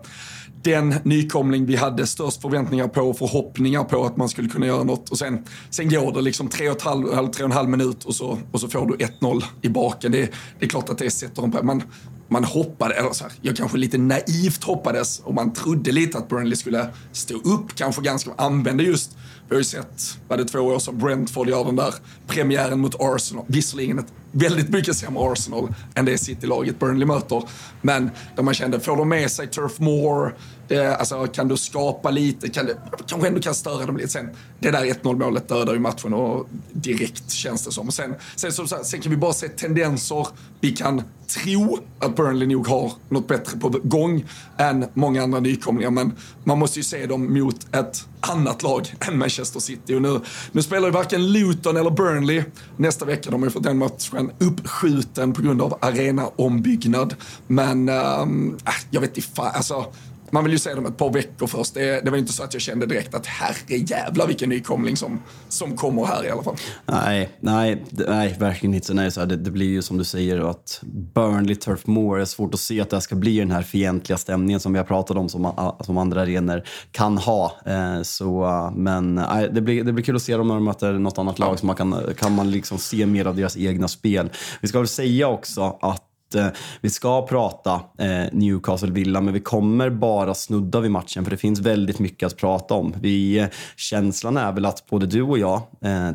[0.63, 4.83] den nykomling vi hade störst förväntningar på och förhoppningar på att man skulle kunna göra
[4.83, 5.09] något.
[5.09, 8.15] Och sen, sen går det liksom tre och, halv, tre och en halv minut och
[8.15, 10.11] så, och så får du 1-0 i baken.
[10.11, 11.63] Det, det är klart att det sätter en på.
[11.63, 11.83] Man,
[12.27, 16.29] man hoppade, eller så här, jag kanske lite naivt hoppades och man trodde lite att
[16.29, 19.17] Burnley skulle stå upp, kanske ganska, använde just,
[19.49, 21.93] vi har ju sett, var det två år som Brentford gör den där
[22.27, 27.43] premiären mot Arsenal, visserligen ett väldigt mycket sämre Arsenal än det City-laget Burnley möter.
[27.81, 30.35] Men där man kände, får de med sig Turf Moor?
[30.67, 32.49] Det, alltså, kan du skapa lite?
[32.49, 34.09] Kan du, kanske ändå kan störa dem lite.
[34.09, 37.91] Sen, det där 1-0 målet dödar ju matchen och direkt känns det som.
[37.91, 40.27] sen, sen, så, sen kan vi bara se tendenser.
[40.61, 44.25] Vi kan tro att Burnley nog har något bättre på gång
[44.57, 45.91] än många andra nykomlingar.
[45.91, 46.11] Men
[46.43, 49.95] man måste ju se dem mot ett annat lag än Manchester City.
[49.95, 50.19] Och nu,
[50.51, 52.43] nu spelar ju varken Luton eller Burnley
[52.77, 53.29] nästa vecka.
[53.31, 57.15] De har ju fått den matchen uppskjuten på grund av arenaombyggnad.
[57.47, 59.85] Men ehm, äh, jag vet inte fan, alltså
[60.31, 61.73] man vill ju se dem ett par veckor först.
[61.73, 65.77] Det, det var inte så att jag kände direkt att herrejävlar vilken nykomling som, som
[65.77, 66.55] kommer här i alla fall.
[66.85, 68.93] Nej, nej, nej verkligen inte.
[68.93, 70.79] Nej, så här, det, det, blir ju som du säger att
[71.13, 74.59] Burnley, Turf Moor, är svårt att se att det ska bli den här fientliga stämningen
[74.59, 77.51] som vi har pratat om som, som andra arenor kan ha.
[77.65, 80.93] Eh, så, men nej, det, blir, det blir kul att se dem när de möter
[80.93, 84.29] något annat lag så man kan, kan man liksom se mer av deras egna spel.
[84.61, 86.47] Vi ska väl säga också att Eh, Eh,
[86.81, 91.37] vi ska prata eh, Newcastle Villa, men vi kommer bara snudda vid matchen för det
[91.37, 92.93] finns väldigt mycket att prata om.
[93.01, 95.61] Vi, eh, känslan är väl att både du och jag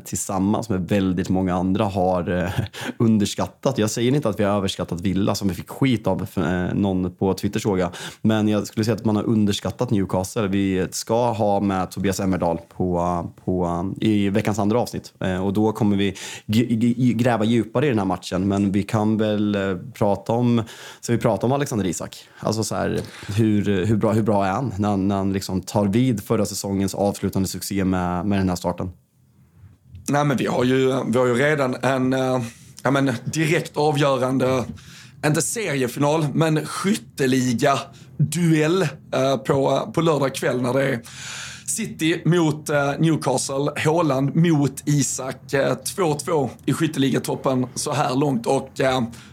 [0.04, 2.52] tillsammans med väldigt många andra har
[2.98, 3.78] underskattat.
[3.78, 6.26] Jag säger inte att vi har överskattat Villa som vi fick skit av
[6.74, 7.90] någon på Twitter såg jag.
[8.22, 10.46] Men jag skulle säga att man har underskattat Newcastle.
[10.46, 15.96] Vi ska ha med Tobias Emmerdal på, på, i veckans andra avsnitt och då kommer
[15.96, 16.14] vi
[17.12, 18.48] gräva djupare i den här matchen.
[18.48, 19.56] Men vi kan väl
[20.02, 20.62] prata om,
[21.00, 22.28] så vi prata om Alexander Isak.
[22.38, 23.00] Alltså så här,
[23.36, 26.46] hur, hur, bra, hur bra är han när han, när han liksom tar vid förra
[26.46, 28.90] säsongens avslutande succé med, med den här starten?
[30.08, 32.42] Nej, men vi har ju, vi har ju redan en eh,
[32.82, 34.64] ja, men direkt avgörande,
[35.26, 37.78] inte seriefinal, men skytteliga
[38.16, 38.82] duell
[39.14, 41.00] eh, på, på lördag kväll när det är
[41.66, 45.36] City mot eh, Newcastle, Haaland mot Isak.
[45.52, 48.80] 2-2 i skytteligatoppen så här långt och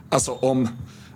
[0.10, 0.68] Alltså om,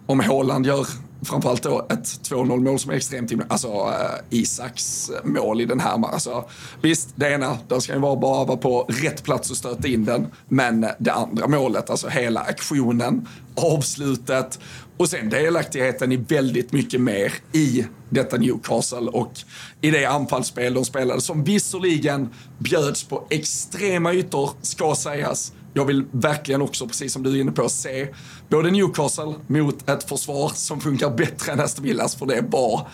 [0.06, 0.88] om Haaland gör
[1.26, 5.66] framförallt då ett 2-0 mål som är extremt himla, alltså äh, Isaks eh, mål i
[5.66, 6.50] den här, alltså
[6.82, 10.06] visst det ena, där ska ju vara bara vara på rätt plats och stöta in
[10.06, 14.60] den, men eh, det andra målet, alltså hela aktionen, avslutet
[14.98, 19.34] och sen delaktigheten i väldigt mycket mer i detta Newcastle och
[19.82, 26.06] i det anfallsspel de spelade som visserligen bjöds på extrema ytor, ska sägas, jag vill
[26.12, 28.08] verkligen också, precis som du är inne på, se
[28.50, 32.88] både Newcastle mot ett försvar som funkar bättre än Aston Villas, för det var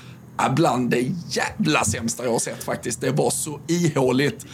[0.56, 3.02] bland det jävla sämsta jag har sett faktiskt.
[3.02, 4.46] Det var så ihåligt.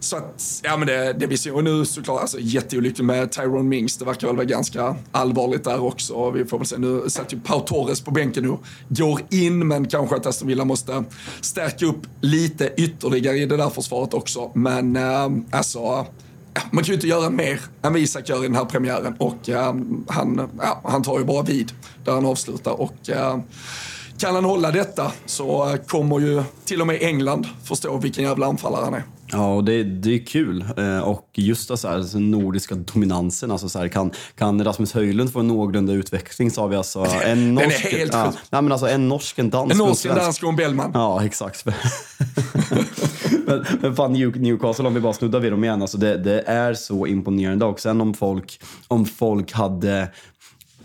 [0.00, 3.68] Så att, ja men det, det vi ser, och nu såklart, alltså jätteolyckligt med Tyrone
[3.68, 6.30] Mings, det verkar väl vara ganska allvarligt där också.
[6.30, 9.88] Vi får väl se, nu satt ju Pau Torres på bänken och går in, men
[9.88, 11.04] kanske att Aston Villa måste
[11.40, 14.50] stärka upp lite ytterligare i det där försvaret också.
[14.54, 16.06] Men eh, alltså,
[16.70, 19.48] man kan ju inte göra mer än vad Isak gör i den här premiären och
[19.48, 19.74] äh,
[20.08, 21.72] han, ja, han tar ju bara vid
[22.04, 22.80] där han avslutar.
[22.80, 23.38] Och, äh,
[24.20, 28.84] kan han hålla detta så kommer ju till och med England förstå vilken jävla anfallare
[28.84, 29.02] han är.
[29.32, 30.64] Ja, och det, det är kul.
[30.76, 33.50] Eh, och just här, alltså, den nordiska dominansen.
[33.50, 37.06] Alltså så här, kan, kan Rasmus Höjlund få en någorlunda utveckling så har vi alltså
[37.24, 37.68] en norsk...
[37.68, 40.42] Den är helt ja, nej, men alltså en norsk, en dansk En norsk, en dansk
[40.42, 40.90] och en Bellman.
[40.94, 41.64] Ja, exakt.
[43.50, 45.82] men, men fan Newcastle, om vi bara snuddar vid dem igen.
[45.82, 47.64] Alltså det, det är så imponerande.
[47.64, 50.08] Och sen om folk, om folk hade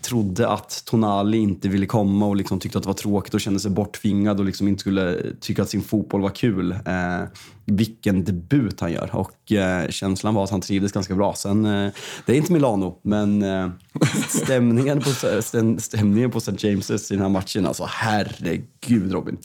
[0.05, 3.59] trodde att Tonali inte ville komma och liksom tyckte att det var tråkigt och kände
[3.59, 6.71] sig borttvingad och liksom inte skulle tycka att sin fotboll var kul.
[6.71, 7.23] Eh,
[7.65, 11.33] vilken debut han gör och eh, känslan var att han trivdes ganska bra.
[11.33, 11.91] Sen, eh,
[12.25, 13.69] det är inte Milano, men eh,
[14.27, 15.09] stämningen på,
[15.79, 16.51] stämningen på St.
[16.51, 19.37] James's i den här matchen, alltså herregud Robin.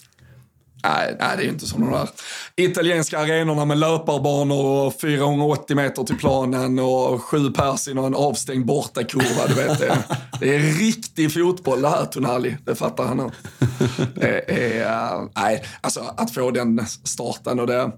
[0.84, 2.08] Nej, nej, det är ju inte som de där
[2.56, 8.66] italienska arenorna med löparbanor och 480 meter till planen och sju pers i någon avstängd
[8.66, 9.46] bortakurva.
[9.48, 10.04] Du vet, det,
[10.40, 13.30] det är riktig fotboll det här Tonali, det fattar han nu.
[14.14, 17.92] Det är, eh, nej, alltså att få den starten och det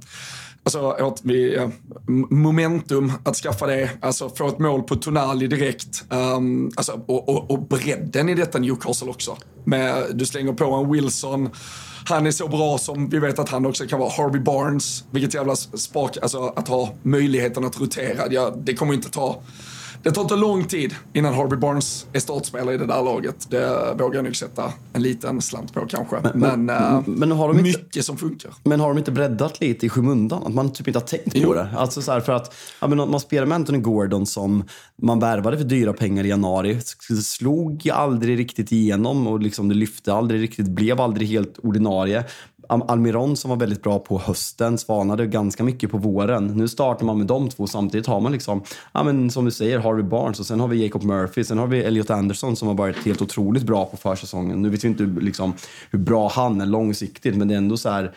[0.65, 1.69] Alltså, vi, eh,
[2.31, 6.05] momentum att skaffa det, alltså få ett mål på Tonali direkt.
[6.11, 9.37] Um, alltså, och, och, och bredden i detta Newcastle också.
[9.65, 11.51] Med, du slänger på en Wilson,
[12.05, 14.11] han är så bra som vi vet att han också kan vara.
[14.11, 18.33] Harvey Barnes, vilket jävla spak, alltså att ha möjligheten att rotera.
[18.33, 19.43] Ja, det kommer inte ta
[20.03, 23.51] det tar inte lång tid innan Harvey Barnes är startspelare i det där laget.
[23.51, 26.17] Det vågar jag nog sätta en liten slant på kanske.
[26.23, 28.55] Men, men, men, men har de mycket inte, som funkar.
[28.65, 30.43] Men har de inte breddat lite i skymundan?
[30.43, 31.49] Att man typ inte har tänkt jo.
[31.49, 31.69] på det?
[31.77, 34.65] Alltså så för att ja, men man spelar med Anthony Gordon som
[35.03, 36.81] man värvade för dyra pengar i januari.
[37.25, 42.25] Slog aldrig riktigt igenom och liksom det lyfte aldrig riktigt, blev aldrig helt ordinarie.
[42.73, 46.47] Almiron som var väldigt bra på hösten svanade ganska mycket på våren.
[46.47, 48.63] Nu startar man med de två samtidigt har man liksom,
[48.93, 51.67] ja men som du säger, Harvey Barnes och sen har vi Jacob Murphy, sen har
[51.67, 54.63] vi Elliot Anderson som har varit helt otroligt bra på försäsongen.
[54.63, 55.53] Nu vet vi inte liksom,
[55.91, 58.13] hur bra han är långsiktigt, men det är ändå så här,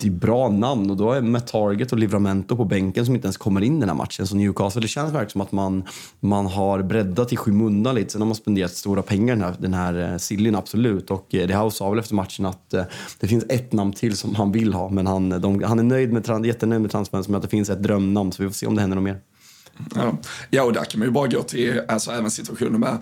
[0.00, 3.26] det är bra namn och då är med Target och Livramento på bänken som inte
[3.26, 4.26] ens kommer in i den här matchen.
[4.26, 5.84] Så Newcastle, det känns verkligen som att man,
[6.20, 8.12] man har breddat i skymundan lite.
[8.12, 11.10] Sen har man spenderat stora pengar den här, den här eh, Sillin, absolut.
[11.10, 12.84] Och eh, det House sa väl efter matchen att eh,
[13.20, 14.88] det finns ett namn till som han vill ha.
[14.88, 17.82] Men han, de, han är nöjd med, jättenöjd med transfern, som att det finns ett
[17.82, 18.32] drömnamn.
[18.32, 19.20] Så vi får se om det händer något mer.
[19.94, 20.18] Ja,
[20.50, 22.98] ja och där kan man ju bara gå till alltså, även situationen med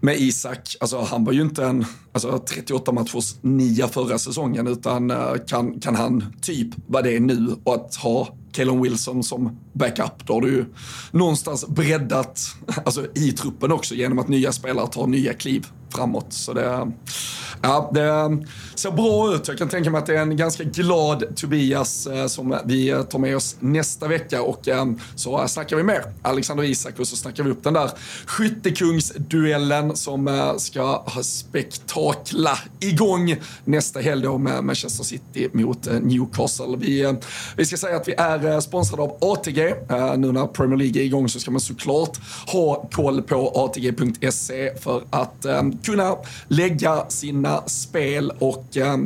[0.00, 1.84] med Isak, alltså han var ju inte en
[2.16, 7.20] alltså, 38 matchers nia förra säsongen utan eh, kan, kan han typ vad det är
[7.20, 10.64] nu och att ha Kellen Wilson som backup, då har du ju
[11.10, 12.40] någonstans breddat
[12.84, 16.32] alltså, i truppen också genom att nya spelare tar nya kliv framåt.
[16.32, 16.92] Så det,
[17.62, 18.38] ja, det
[18.74, 19.48] ser bra ut.
[19.48, 23.18] Jag kan tänka mig att det är en ganska glad Tobias eh, som vi tar
[23.18, 27.44] med oss nästa vecka och eh, så snackar vi mer Alexander Isak och så snackar
[27.44, 27.90] vi upp den där
[28.26, 36.00] skyttekungsduellen som ska ha spektakel spektakla igång nästa helg då med Manchester City mot eh,
[36.00, 36.76] Newcastle.
[36.78, 37.12] Vi, eh,
[37.56, 39.74] vi ska säga att vi är eh, sponsrade av ATG.
[40.16, 45.02] Nu när Premier League är igång så ska man såklart ha koll på ATG.se för
[45.10, 45.46] att
[45.84, 46.16] kunna
[46.48, 48.64] lägga sina spel och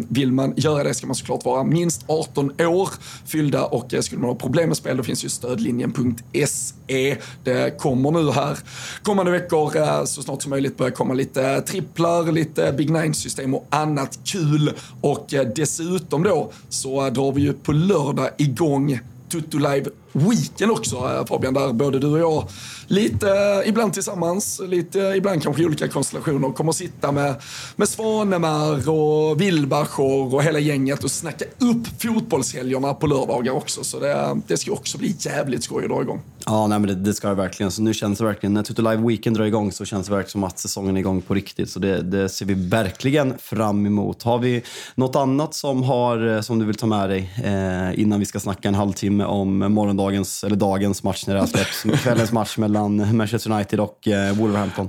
[0.09, 2.89] vill man göra det ska man såklart vara minst 18 år
[3.27, 7.17] fyllda och skulle man ha problem med spel då finns ju stödlinjen.se.
[7.45, 8.59] Det kommer nu här
[9.03, 14.19] kommande veckor så snart som möjligt börja komma lite tripplar, lite Big Nine-system och annat
[14.25, 14.73] kul.
[15.01, 20.73] Och eh, dessutom då så eh, drar vi ju på lördag igång Tutto Live Weekend
[20.73, 22.49] också eh, Fabian, där både du och jag
[22.91, 27.35] lite eh, ibland tillsammans, lite eh, ibland kanske i olika konstellationer kommer att sitta med,
[27.77, 33.85] med Svanemar och Wilbacher och hela gänget och snacka upp fotbollshelgerna på lördagar också.
[33.85, 36.21] Så det, det ska också bli jävligt skoj att dra igång.
[36.47, 37.73] Ja, nej, men det, det ska det verkligen.
[37.73, 40.31] Så nu känns det verkligen, när Tutu Live Weekend drar igång så känns det verkligen
[40.31, 41.71] som att säsongen är igång på riktigt.
[41.71, 44.23] Så det, det ser vi verkligen fram emot.
[44.23, 44.63] Har vi
[44.95, 48.69] något annat som, har, som du vill ta med dig eh, innan vi ska snacka
[48.69, 50.00] en halvtimme om morgondagen?
[50.01, 54.37] Morgondagens, eller dagens match när det har släppts, kvällens match mellan Manchester United och eh,
[54.37, 54.89] Wolverhampton?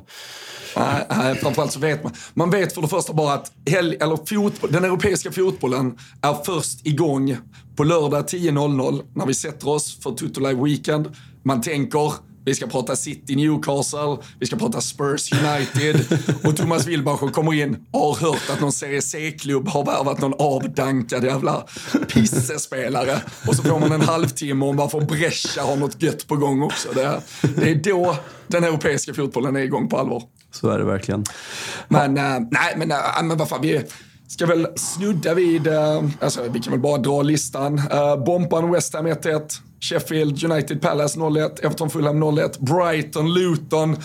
[0.77, 2.13] Nej, nej, framförallt så vet man.
[2.33, 6.87] Man vet för det första bara att hel, eller fotboll, den europeiska fotbollen är först
[6.87, 7.37] igång
[7.75, 11.15] på lördag 10.00 när vi sätter oss för Tutto Live Weekend.
[11.43, 12.13] Man tänker
[12.45, 17.85] vi ska prata City Newcastle, vi ska prata Spurs United och Thomas Wilbacher kommer in
[17.91, 21.65] och har hört att någon Serie C-klubb har värvat någon avdankad jävla
[22.13, 23.21] pissespelare.
[23.47, 26.89] Och så får man en halvtimme om varför Brescia har något gött på gång också.
[26.93, 27.21] Det,
[27.55, 28.15] det är då
[28.47, 30.23] den europeiska fotbollen är igång på allvar.
[30.51, 31.25] Så är det verkligen.
[31.87, 33.81] Men, äh, nej, men, äh, men vad fan, vi
[34.27, 37.77] ska väl snudda vid, äh, alltså vi kan väl bara dra listan.
[37.91, 39.61] Äh, Bompan West Ham 1-1.
[39.81, 43.97] Sheffield United Palace 0-1, Everton Fulham 0-1, Brighton Luton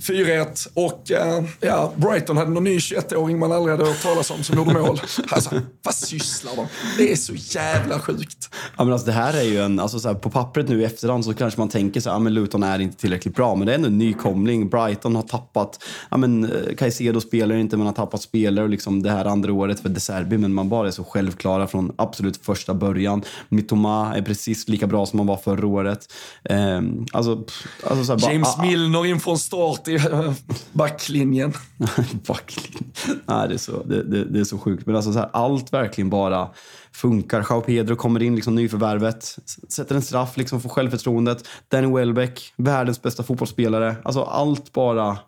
[0.00, 4.42] 4-1 och uh, ja, Brighton hade någon ny 21-åring man aldrig hade hört talas om
[4.42, 5.00] som gjorde mål.
[5.30, 6.66] Alltså, vad sysslar de?
[6.98, 8.50] Det är så jävla sjukt.
[8.76, 10.84] Ja, men alltså, det här är ju en, alltså, så här, på pappret nu i
[10.84, 13.66] efterhand så kanske man tänker så här, ja, men Luton är inte tillräckligt bra, men
[13.66, 14.68] det är ändå en nykomling.
[14.68, 19.02] Brighton har tappat, ja men eh, Caicedo spelar inte, men har tappat spelare och liksom
[19.02, 22.36] det här andra året för De Serbi, men man bara är så självklara från absolut
[22.36, 23.22] första början.
[23.48, 26.12] Mitoma är precis lika bra som han var förra året.
[26.50, 27.44] Um, alltså,
[27.86, 29.98] alltså här, James bara, Milner in från start i
[30.72, 31.52] backlinjen.
[32.26, 32.92] backlinjen.
[33.26, 34.86] Nej, det är så, det, det, det, är så sjukt.
[34.86, 36.48] Men alltså så här, allt verkligen bara
[36.92, 37.46] funkar.
[37.50, 39.36] Jao Pedro kommer in, liksom nyförvärvet,
[39.68, 41.48] sätter en straff, liksom får självförtroendet.
[41.68, 43.96] Danny Welbeck, världens bästa fotbollsspelare.
[44.04, 45.18] Alltså allt bara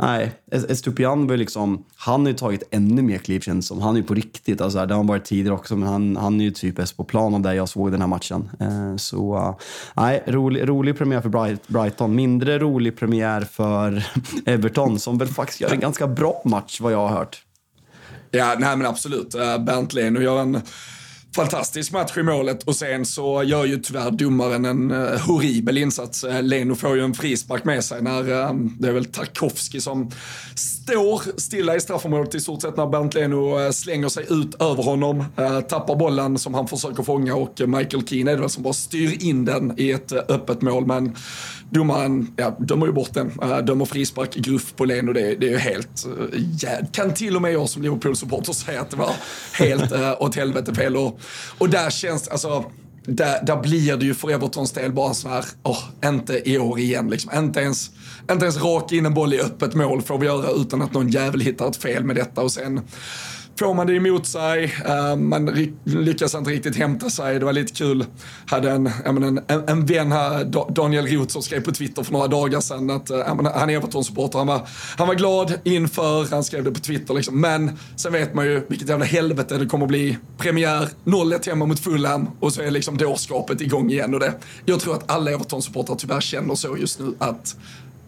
[0.00, 3.80] Nej, Estupian var liksom, han har ju tagit ännu mer kliv känns som.
[3.80, 4.60] Han är ju på riktigt.
[4.60, 7.04] Alltså, det har han varit tidigare också, men han, han är ju typ bäst på
[7.04, 8.50] plan av det jag såg den här matchen.
[8.60, 9.56] Eh, så uh,
[9.94, 12.14] nej, rolig, rolig premiär för Bright, Brighton.
[12.14, 14.06] Mindre rolig premiär för
[14.46, 17.42] Everton som väl faktiskt gör en ganska bra match vad jag har hört.
[18.30, 19.34] Ja, nej men absolut.
[19.34, 20.60] Eh, uh, Bernt Leno gör en
[21.38, 26.24] fantastisk match i målet och sen så gör ju tyvärr domaren en uh, horribel insats.
[26.24, 30.10] Uh, Leno får ju en frispark med sig när uh, det är väl Tarkovski som
[30.54, 35.24] står stilla i straffområdet i stort sett när Bernt Leno slänger sig ut över honom.
[35.68, 39.22] Tappar bollen som han försöker fånga och Michael Keane är det väl som bara styr
[39.22, 40.86] in den i ett öppet mål.
[40.86, 41.16] Men
[41.70, 43.32] domaren ja, dömer ju bort den.
[43.66, 45.12] Dömer frispark, gruff på Leno.
[45.12, 46.06] Det, det är ju helt...
[46.60, 49.12] Ja, kan till och med jag som Liverpool-supporter säga att det var
[49.58, 50.96] helt åt helvete fel.
[50.96, 51.20] Och,
[51.58, 52.64] och där känns alltså
[53.08, 56.78] där, där blir det ju för Evertons del bara så här, oh, inte i år
[56.78, 57.30] igen liksom.
[57.34, 57.90] Inte ens,
[58.30, 61.08] inte ens raka in en boll i öppet mål får vi göra utan att någon
[61.08, 62.80] jävel hittar ett fel med detta och sen
[63.58, 67.38] får man det emot sig, eh, man lyckas inte riktigt hämta sig.
[67.38, 68.04] Det var lite kul,
[68.46, 70.44] hade en, en, en, en vän här,
[70.74, 74.38] Daniel Roth, som skrev på Twitter för några dagar sedan att eh, han är Everton-supporter.
[74.38, 77.40] Han var, han var glad inför, han skrev det på Twitter liksom.
[77.40, 80.18] Men sen vet man ju vilket jävla helvete det kommer att bli.
[80.38, 84.14] Premiär 0-1 hemma mot Fulham och så är liksom dårskapet igång igen.
[84.14, 84.34] Och det,
[84.64, 87.56] jag tror att alla Everton-supportrar tyvärr känner så just nu att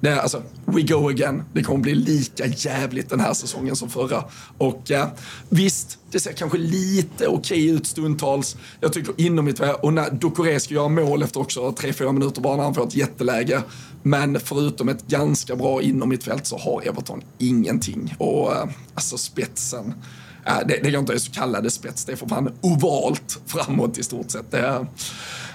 [0.01, 1.43] det alltså, we go again.
[1.53, 4.25] Det kommer bli lika jävligt den här säsongen som förra.
[4.59, 5.09] Och eh,
[5.49, 8.57] visst, det ser kanske lite okej okay ut stundtals.
[8.81, 12.57] Jag tycker inom mitt och när Ducoré ska göra mål efter också 3-4 minuter bara
[12.57, 13.63] när han får ett jätteläge.
[14.03, 18.15] Men förutom ett ganska bra inom mitt fält så har Everton ingenting.
[18.19, 19.95] Och eh, alltså spetsen,
[20.47, 23.99] Eh, det, det går inte att så kallade spets, det är för fan ovalt framåt
[23.99, 24.51] i stort sett.
[24.51, 24.87] Det,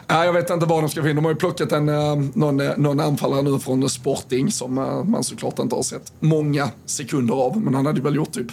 [0.07, 1.15] Nej, jag vet inte vad de ska få in.
[1.15, 5.03] De har ju plockat en, eh, någon, eh, någon anfallare nu från Sporting som eh,
[5.03, 7.61] man såklart inte har sett många sekunder av.
[7.61, 8.47] Men han hade väl gjort typ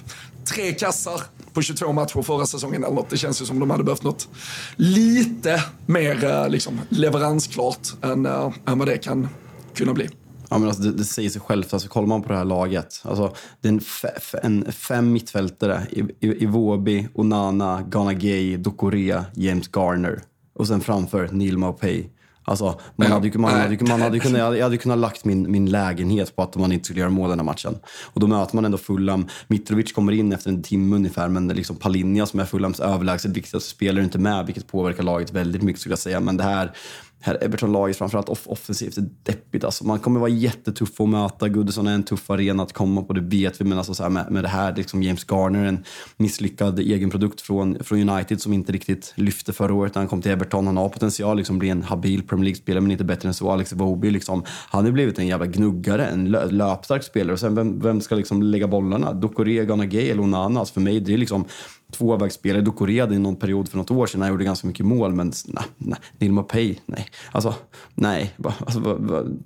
[0.44, 1.20] tre kassar
[1.52, 3.10] på 22 matcher förra säsongen eller något.
[3.10, 4.28] Det känns ju som de hade behövt något
[4.76, 8.26] lite mer liksom, leveransklart än,
[8.66, 9.28] än vad det kan
[9.74, 10.08] kunna bli.
[10.48, 11.72] Ja, men alltså, det, det säger sig självt.
[11.72, 13.00] Alltså, kollar man på det här laget.
[13.04, 13.72] Alltså, det är
[14.42, 15.86] en, en fem mittfältare.
[16.20, 20.22] Iwobi, Onana, Ghana Gay, Dokorea, James Garner
[20.54, 22.08] och sen framför Neil Maupay.
[22.44, 25.70] Alltså, man hade, ju, man, hade, man hade kunnat, jag hade kunnat lagt min, min
[25.70, 27.78] lägenhet på att man inte skulle göra mål den här matchen.
[28.04, 29.28] Och då möter man ändå Fulham.
[29.46, 32.80] Mitrovic kommer in efter en timme ungefär, men det är liksom Palinja som är Fulhams
[32.80, 36.20] överlägset viktigaste spelare inte med, vilket påverkar laget väldigt mycket skulle jag säga.
[36.20, 36.72] Men det här,
[37.22, 39.64] här Everton-laget, framförallt off offensivt, är deppigt.
[39.64, 41.48] Alltså, man kommer vara jättetuff att möta.
[41.48, 43.64] Goodison är en tuff arena att komma på, det vet vi.
[43.64, 45.84] Men alltså, så här, med, med det här, liksom James Garner, en
[46.16, 50.22] misslyckad egen produkt från, från United som inte riktigt lyfte förra året när han kom
[50.22, 50.66] till Everton.
[50.66, 53.50] Han har potential liksom bli en habil Premier League-spelare, men inte bättre än så.
[53.50, 57.32] Alex Iwobi, liksom, han har blivit en jävla gnuggare, en lö löpstark spelare.
[57.32, 59.12] Och sen vem, vem ska liksom lägga bollarna?
[59.12, 60.60] Dokore, Ganagay eller Onana?
[60.60, 61.44] Alltså för mig, det är liksom
[61.92, 62.62] tvåvägsspelare.
[62.62, 64.20] Ducoré i någon period för något år sedan.
[64.20, 65.98] Han gjorde ganska mycket mål, men nej, nej.
[66.18, 67.06] Neil Mopay, nej.
[67.32, 67.54] Alltså,
[67.94, 68.34] nej.
[68.58, 68.80] Alltså,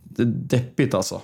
[0.05, 1.21] det är deppigt alltså.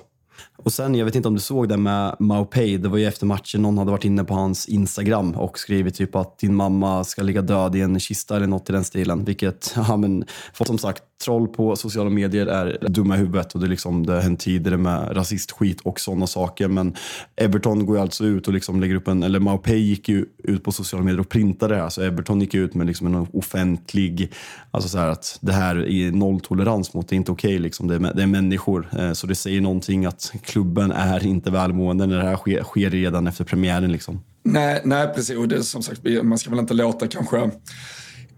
[0.56, 3.26] Och sen, jag vet inte om du såg det med Maupay, det var ju efter
[3.26, 7.22] matchen, någon hade varit inne på hans Instagram och skrivit typ att din mamma ska
[7.22, 9.24] ligga död i en kista eller något i den stilen.
[9.24, 13.60] Vilket, ja men, för som sagt, troll på sociala medier är dumma i huvudet och
[13.60, 16.68] det, är liksom, det har hänt tidigare med rasistskit och sådana saker.
[16.68, 16.96] Men
[17.36, 20.64] Everton går ju alltså ut och liksom lägger upp en, eller Maupay gick ju ut
[20.64, 21.88] på sociala medier och printade det här.
[21.88, 24.32] Så Everton gick ut med liksom en offentlig,
[24.70, 27.88] alltså så här att det här är nolltolerans mot, det är inte okej okay, liksom.
[27.88, 28.88] Det är, det är människor.
[28.98, 32.90] Eh, så det säger någonting att klubben är inte välmående när det här sker, sker
[32.90, 33.92] redan efter premiären.
[33.92, 34.20] Liksom.
[34.44, 35.36] Nej, nej, precis.
[35.36, 37.50] Och det är som sagt, man ska väl inte låta kanske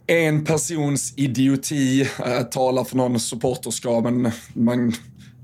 [0.07, 4.93] en persons idioti eh, äh, talar för någon supporterskap, men man,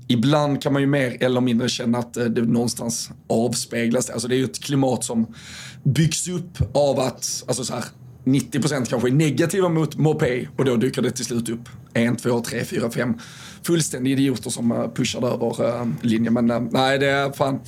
[0.07, 4.09] ibland kan man ju mer eller mindre känna att äh, det någonstans avspeglas.
[4.09, 5.33] Alltså det är ju ett klimat som
[5.83, 7.83] byggs upp av att, alltså så här,
[8.23, 12.41] 90% kanske är negativa mot Mopé och då dyker det till slut upp en, två,
[12.41, 13.13] tre, fyra, fem
[13.63, 16.33] fullständiga idioter som eh, pushar över uh, linjen.
[16.33, 17.59] Men uh, nej, det är fan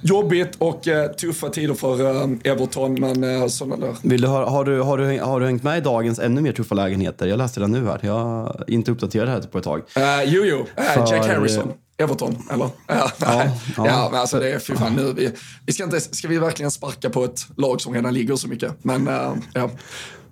[0.00, 2.00] jobbigt och uh, tuffa tider för
[2.46, 2.94] Everton.
[2.94, 3.96] Men uh, sådana där.
[4.02, 6.52] Vill du, har, har, du, har, du, har du hängt med i dagens ännu mer
[6.52, 7.26] tuffa lägenheter?
[7.26, 7.98] Jag läste den nu här.
[8.02, 9.82] Jag har inte uppdaterat det här på ett tag.
[10.24, 10.66] jo, jo.
[10.76, 11.12] För...
[11.12, 11.72] Jack Harrison.
[12.00, 12.68] Everton, eller?
[12.86, 13.44] Ja, ja,
[13.76, 13.86] ja.
[13.86, 15.12] ja men alltså det är fy fan nu.
[15.12, 15.32] Vi,
[15.66, 18.84] vi ska, inte, ska vi verkligen sparka på ett lag som redan ligger så mycket?
[18.84, 19.70] Men uh, ja.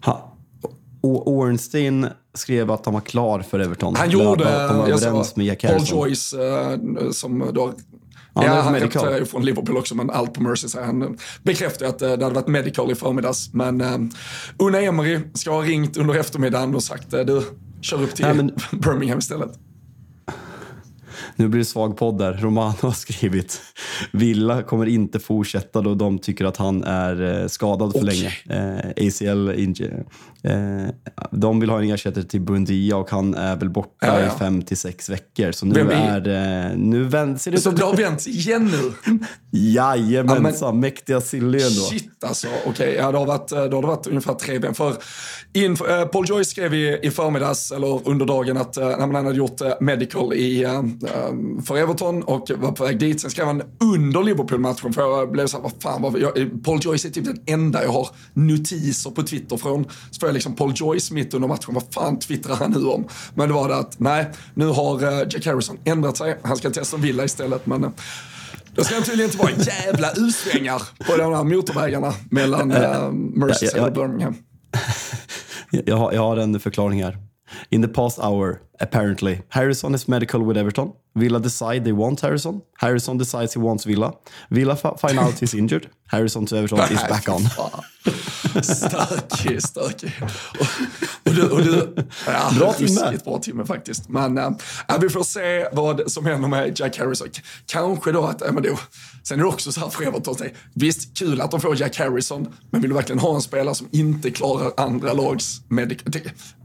[0.05, 0.35] Ha.
[1.03, 3.97] Ornstein skrev att han var klar för Everton.
[3.97, 7.73] Han gjorde, att de var överens med Jack Paul Joyce uh, som då
[8.35, 11.19] Ja, ja han representerar ju från Liverpool också, men allt på Mercy säger han.
[11.43, 13.53] Bekräftar att det hade varit medical i förmiddags.
[13.53, 13.99] Men uh,
[14.59, 17.43] Una Emery ska ha ringt under eftermiddagen och sagt du,
[17.81, 18.53] kör upp till Nej, men...
[18.81, 19.51] Birmingham istället.
[21.39, 22.33] Nu blir det svag podd där.
[22.33, 23.61] Romano har skrivit
[24.13, 28.15] Villa kommer inte fortsätta då de tycker att han är eh, skadad för okay.
[28.15, 28.33] länge.
[28.51, 30.03] Eh, ACL injury.
[30.43, 30.89] Eh,
[31.31, 34.27] de vill ha en ersättare till Buendia och han är väl borta ja, ja.
[34.27, 35.53] i fem till sex veckor.
[35.53, 39.19] Så nu är eh, nu vänt, ser det Så det har vänt igen nu?
[39.51, 41.81] Jajamensan, ja, mäktiga Silly ändå.
[41.81, 42.71] Shit alltså, okej.
[42.71, 42.95] Okay.
[42.95, 44.75] Ja, det, har varit, det har varit ungefär tre ben.
[44.75, 44.95] För
[45.53, 49.37] in, uh, Paul Joyce skrev i, i förmiddags, eller under dagen, att uh, han hade
[49.37, 50.67] gjort uh, medical i
[51.67, 53.21] för Everton och var på väg dit.
[53.21, 57.09] Sen skrev han under Liverpool-matchen för jag blev såhär, vad fan, vad, jag, Paul Joyce
[57.09, 59.85] är typ den enda jag har notiser på Twitter från.
[60.11, 63.09] Så jag liksom Paul Joyce mitt under matchen, vad fan twittrar han nu om?
[63.35, 66.39] Men det var det att, nej, nu har uh, Jack Harrison ändrat sig.
[66.43, 67.91] Han ska testa Villa istället, men uh,
[68.75, 73.83] då ska han tydligen inte vara jävla U-svängar på de här motorvägarna mellan uh, Merseyside
[73.83, 74.35] och Birmingham.
[75.71, 77.19] Jag har, jag har en förklaring här.
[77.71, 80.93] In the past hour, apparently, Harrison is medical with Everton.
[81.15, 82.61] Villa decide they want Harrison.
[82.81, 84.13] Harrison decides he wants Villa.
[84.51, 85.89] Villa find out he's injured.
[86.09, 87.43] Harrison to Everton is back on.
[88.63, 90.13] Stökig, stökig.
[90.61, 90.67] Och,
[91.25, 91.95] och du, och du,
[92.27, 93.19] ja, bra timme.
[93.25, 94.09] bra timme faktiskt.
[94.09, 94.51] Men äh,
[95.01, 97.29] vi får se vad som händer med Jack Harrison.
[97.67, 98.79] Kanske då att, äh, men då,
[99.23, 100.37] sen är det också så här för Everton,
[100.75, 103.89] visst kul att de får Jack Harrison, men vill du verkligen ha en spelare som
[103.91, 105.99] inte klarar andra lags medic...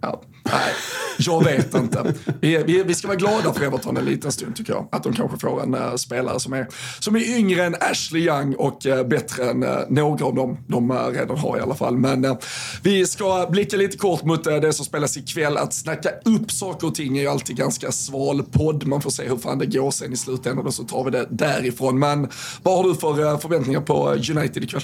[0.02, 0.74] Ja, nej,
[1.18, 2.14] jag vet inte.
[2.42, 4.88] Vi, vi, vi, ska vara glada för Everton en liten stund tycker jag.
[4.92, 6.68] Att de kanske får en uh, spelare som är,
[7.00, 9.04] som är yngre än Ashley Young och uh,
[9.38, 9.60] bättre än
[9.90, 11.98] några av dem de eh, redan har i alla fall.
[11.98, 12.38] Men eh,
[12.84, 15.58] vi ska blicka lite kort mot eh, det som spelas ikväll.
[15.58, 18.88] Att snacka upp saker och ting är ju alltid ganska sval podd.
[18.88, 21.28] Man får se hur fan det går sen i slutändan och så tar vi det
[21.30, 22.00] därifrån.
[22.00, 22.30] Men
[22.64, 24.84] vad har du för förväntningar på United ikväll?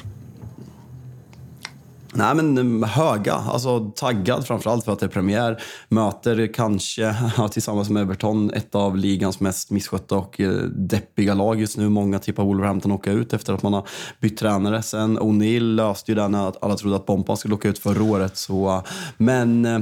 [2.13, 5.61] Nej men mm, höga, alltså taggad framförallt för att det är premiär.
[5.89, 7.15] Möter kanske
[7.51, 11.89] tillsammans med Everton ett av ligans mest misskötta och eh, deppiga lag just nu.
[11.89, 13.87] Många tippar Wolverhampton åka ut efter att man har
[14.19, 14.81] bytt tränare.
[14.81, 18.37] Sen O'Neill löste ju det när alla trodde att Bompan skulle åka ut förra året.
[18.37, 18.83] Så,
[19.17, 19.79] men eh,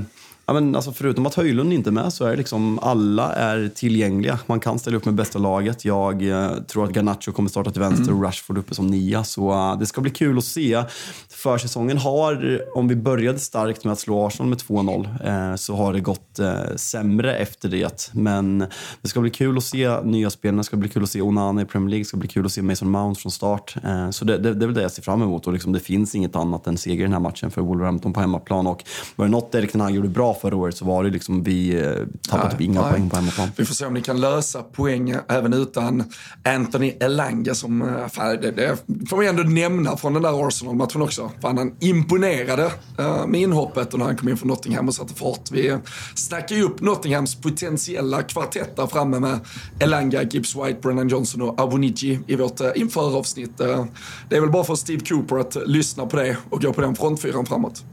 [0.50, 4.40] Ja, men alltså förutom att Höjlund inte är med så är liksom alla är tillgängliga.
[4.46, 5.86] Man kan ställa upp med bästa laget.
[5.86, 9.24] Jag eh, tror att Garnacho kommer starta till vänster och Rashford uppe som nia.
[9.24, 10.84] Så uh, det ska bli kul att se.
[11.30, 15.94] Försäsongen har, om vi började starkt med att slå Arsenal med 2-0, eh, så har
[15.94, 18.12] det gått eh, sämre efter det.
[18.14, 18.66] Men
[19.02, 21.62] det ska bli kul att se nya spelarna, det ska bli kul att se Onana
[21.62, 23.76] i Premier League, det ska bli kul att se Mason Mount från start.
[23.84, 25.48] Eh, så det, det, det är väl det jag ser fram emot.
[25.48, 28.20] Och liksom, det finns inget annat än seger i den här matchen för Wolverhampton på
[28.20, 28.68] hemmaplan.
[28.68, 28.84] Och
[29.16, 31.82] var det något Erik Ten Hag gjorde bra förra året så var det liksom vi
[31.82, 31.92] eh,
[32.30, 32.92] tappade typ inga nej.
[32.92, 33.50] poäng på hemmaplan.
[33.58, 36.04] Vi får se om ni kan lösa poäng även utan
[36.44, 38.78] Anthony Elanga som, eh, fan, det, det
[39.10, 41.32] får vi ändå nämna från den där Arsenal-matchen också.
[41.42, 45.14] Fan, han imponerade uh, med inhoppet och när han kom in från Nottingham och satte
[45.14, 45.52] fart.
[45.52, 45.78] Vi
[46.16, 49.40] snackar ju upp Nottinghams potentiella kvartett där framme med
[49.80, 53.62] Elanga, Gibbs White, Brennan Johnson och Avoniji i vårt uh, införavsnitt.
[53.62, 53.86] Uh,
[54.30, 56.96] det är väl bara för Steve Cooper att lyssna på det och gå på den
[56.96, 57.84] frontfyran framåt.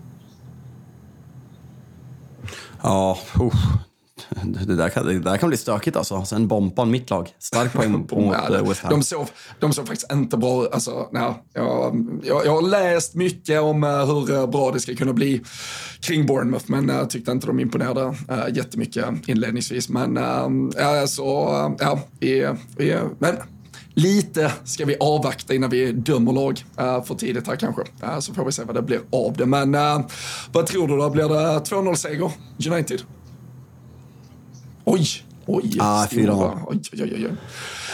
[2.85, 3.53] Ja, uh,
[4.67, 6.25] det, där kan, det där kan bli stökigt alltså.
[6.25, 7.35] Sen Bompan, mitt lag.
[7.39, 8.91] Stark poäng mot ja, West Ham.
[8.91, 9.27] De såg,
[9.61, 13.91] de såg faktiskt inte bra alltså, nej, jag, jag, jag har läst mycket om uh,
[13.91, 15.43] hur bra det ska kunna bli
[16.01, 19.89] kring Bournemouth, men jag tyckte inte de imponerade uh, jättemycket inledningsvis.
[19.89, 21.25] Men uh, så,
[21.79, 23.37] ja, vi, vi, men
[23.95, 27.83] Lite ska vi avvakta innan vi dömer lag uh, för tidigt här kanske.
[27.83, 29.47] Uh, så får vi se vad det blir av det.
[29.47, 30.01] Men uh,
[30.53, 31.11] vad tror du då?
[31.11, 32.33] Blir det 2-0-seger
[32.71, 33.03] United?
[34.85, 35.07] Oj,
[35.47, 35.79] oj.
[35.81, 36.59] Ah, 4-0.
[36.67, 37.37] Oj, oj, oj, oj.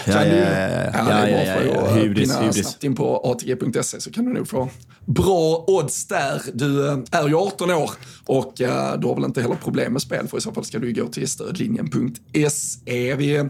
[0.07, 1.95] Ja, ja, ja, ja, ja, ja, ja, ja.
[1.95, 2.57] Hybris, hybris.
[2.57, 4.69] snabbt in på atg.se så kan du nog få
[5.07, 6.43] bra odds där.
[6.55, 7.91] Du eh, är ju 18 år
[8.27, 10.79] och eh, du har väl inte heller problem med spel för i så fall ska
[10.79, 13.15] du gå till stödlinjen.se.
[13.15, 13.49] Vi,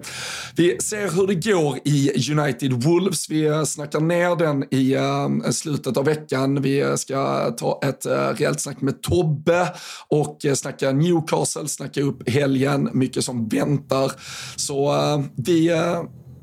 [0.57, 3.31] vi ser hur det går i United Wolves.
[3.31, 4.97] Vi eh, snackar ner den i
[5.53, 6.63] slutet av veckan.
[6.63, 9.69] Vi ska ta ett rejält snack med Tobbe
[10.09, 14.13] och snacka Newcastle, snacka upp helgen, mycket som väntar.
[14.57, 14.95] Så
[15.37, 15.71] vi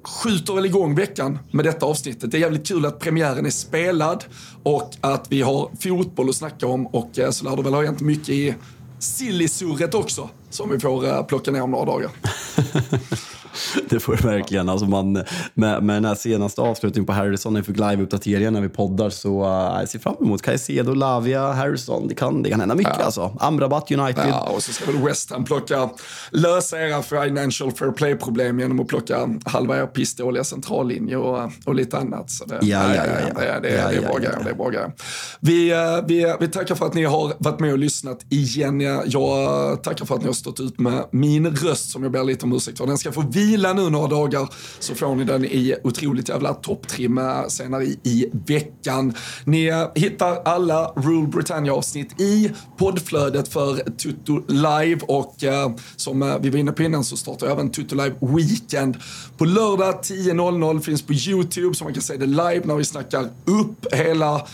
[0.07, 2.31] skjuter väl igång veckan med detta avsnittet.
[2.31, 4.23] Det är jävligt kul att premiären är spelad
[4.63, 7.83] och att vi har fotboll att snacka om och eh, så lär det väl ha
[7.83, 8.55] hänt mycket i
[8.99, 12.11] sillisurret också som vi får eh, plocka ner om några dagar.
[13.89, 14.69] det får det verkligen.
[14.69, 15.13] Alltså man,
[15.53, 19.09] med, med den här senaste avslutningen på Harrison, när vi fick live-uppdateringar när vi poddar,
[19.09, 22.07] så uh, jag ser fram emot Caicedo, Lavia, Harrison.
[22.07, 23.05] Det kan, det kan hända mycket ja.
[23.05, 23.37] alltså.
[23.39, 24.25] Amrabat United.
[24.29, 25.89] Ja, och så ska väl West Ham plocka,
[26.31, 31.97] lösa era financial fair play-problem genom att plocka halva er pissdåliga centrallinje och, och lite
[31.97, 32.31] annat.
[32.31, 33.59] Så det, ja, ja, ja, ja.
[33.59, 34.41] Det, är bra grejer.
[34.43, 34.91] Det är bra grejer.
[35.39, 38.81] Vi, uh, vi, vi tackar för att ni har varit med och lyssnat igen.
[39.05, 42.45] Jag tackar för att ni har stått ut med min röst som jag ber lite
[42.45, 42.87] om ursäkt för.
[42.87, 46.53] Den ska få vila Vila nu några dagar så får ni den i otroligt jävla
[46.53, 49.13] topptrim eh, senare i, i veckan.
[49.43, 56.37] Ni eh, hittar alla Rule Britannia-avsnitt i poddflödet för Tutto Live och eh, som eh,
[56.41, 58.97] vi var inne på innan så startar även Tutto Live Weekend
[59.37, 63.29] på lördag 10.00 finns på YouTube så man kan se det live när vi snackar
[63.45, 64.47] upp hela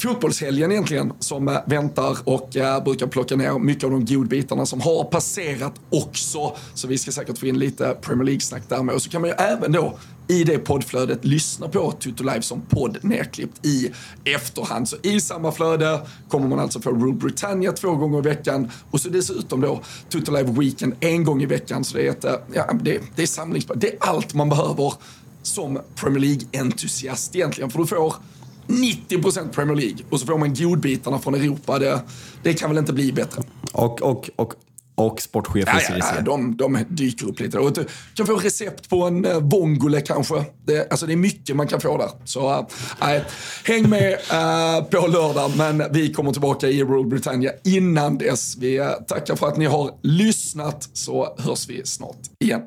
[0.00, 4.80] fotbollshelgen egentligen som eh, väntar och eh, brukar plocka ner mycket av de godbitarna som
[4.80, 6.56] har passerat också.
[6.74, 8.94] Så vi ska säkert få in lite Premier League-snack där med.
[8.94, 9.98] Och så kan man ju även då
[10.28, 13.90] i det poddflödet lyssna på Tutu Live som podd nedklippt i
[14.24, 14.88] efterhand.
[14.88, 19.00] Så i samma flöde kommer man alltså få Rule Britannia två gånger i veckan och
[19.00, 21.84] så dessutom då Tutu Live Weekend en gång i veckan.
[21.84, 23.76] Så det är, ett, eh, ja, det, det är samlingsbart.
[23.80, 24.92] Det är allt man behöver
[25.42, 27.70] som Premier League-entusiast egentligen.
[27.70, 28.14] För du får
[28.70, 31.78] 90% Premier League och så får man godbitarna från Europa.
[31.78, 32.00] Det,
[32.42, 33.42] det kan väl inte bli bättre.
[33.72, 34.54] Och, och, och
[35.00, 37.58] och sportchef i ja, ja, de, de dyker upp lite.
[37.58, 40.44] Och du kan få recept på en uh, vongole kanske.
[40.64, 42.10] Det, alltså det är mycket man kan få där.
[42.24, 43.20] Så uh,
[43.64, 48.56] häng med uh, på lördag, men vi kommer tillbaka i Rule Britannia innan dess.
[48.56, 52.60] Vi uh, tackar för att ni har lyssnat, så hörs vi snart igen.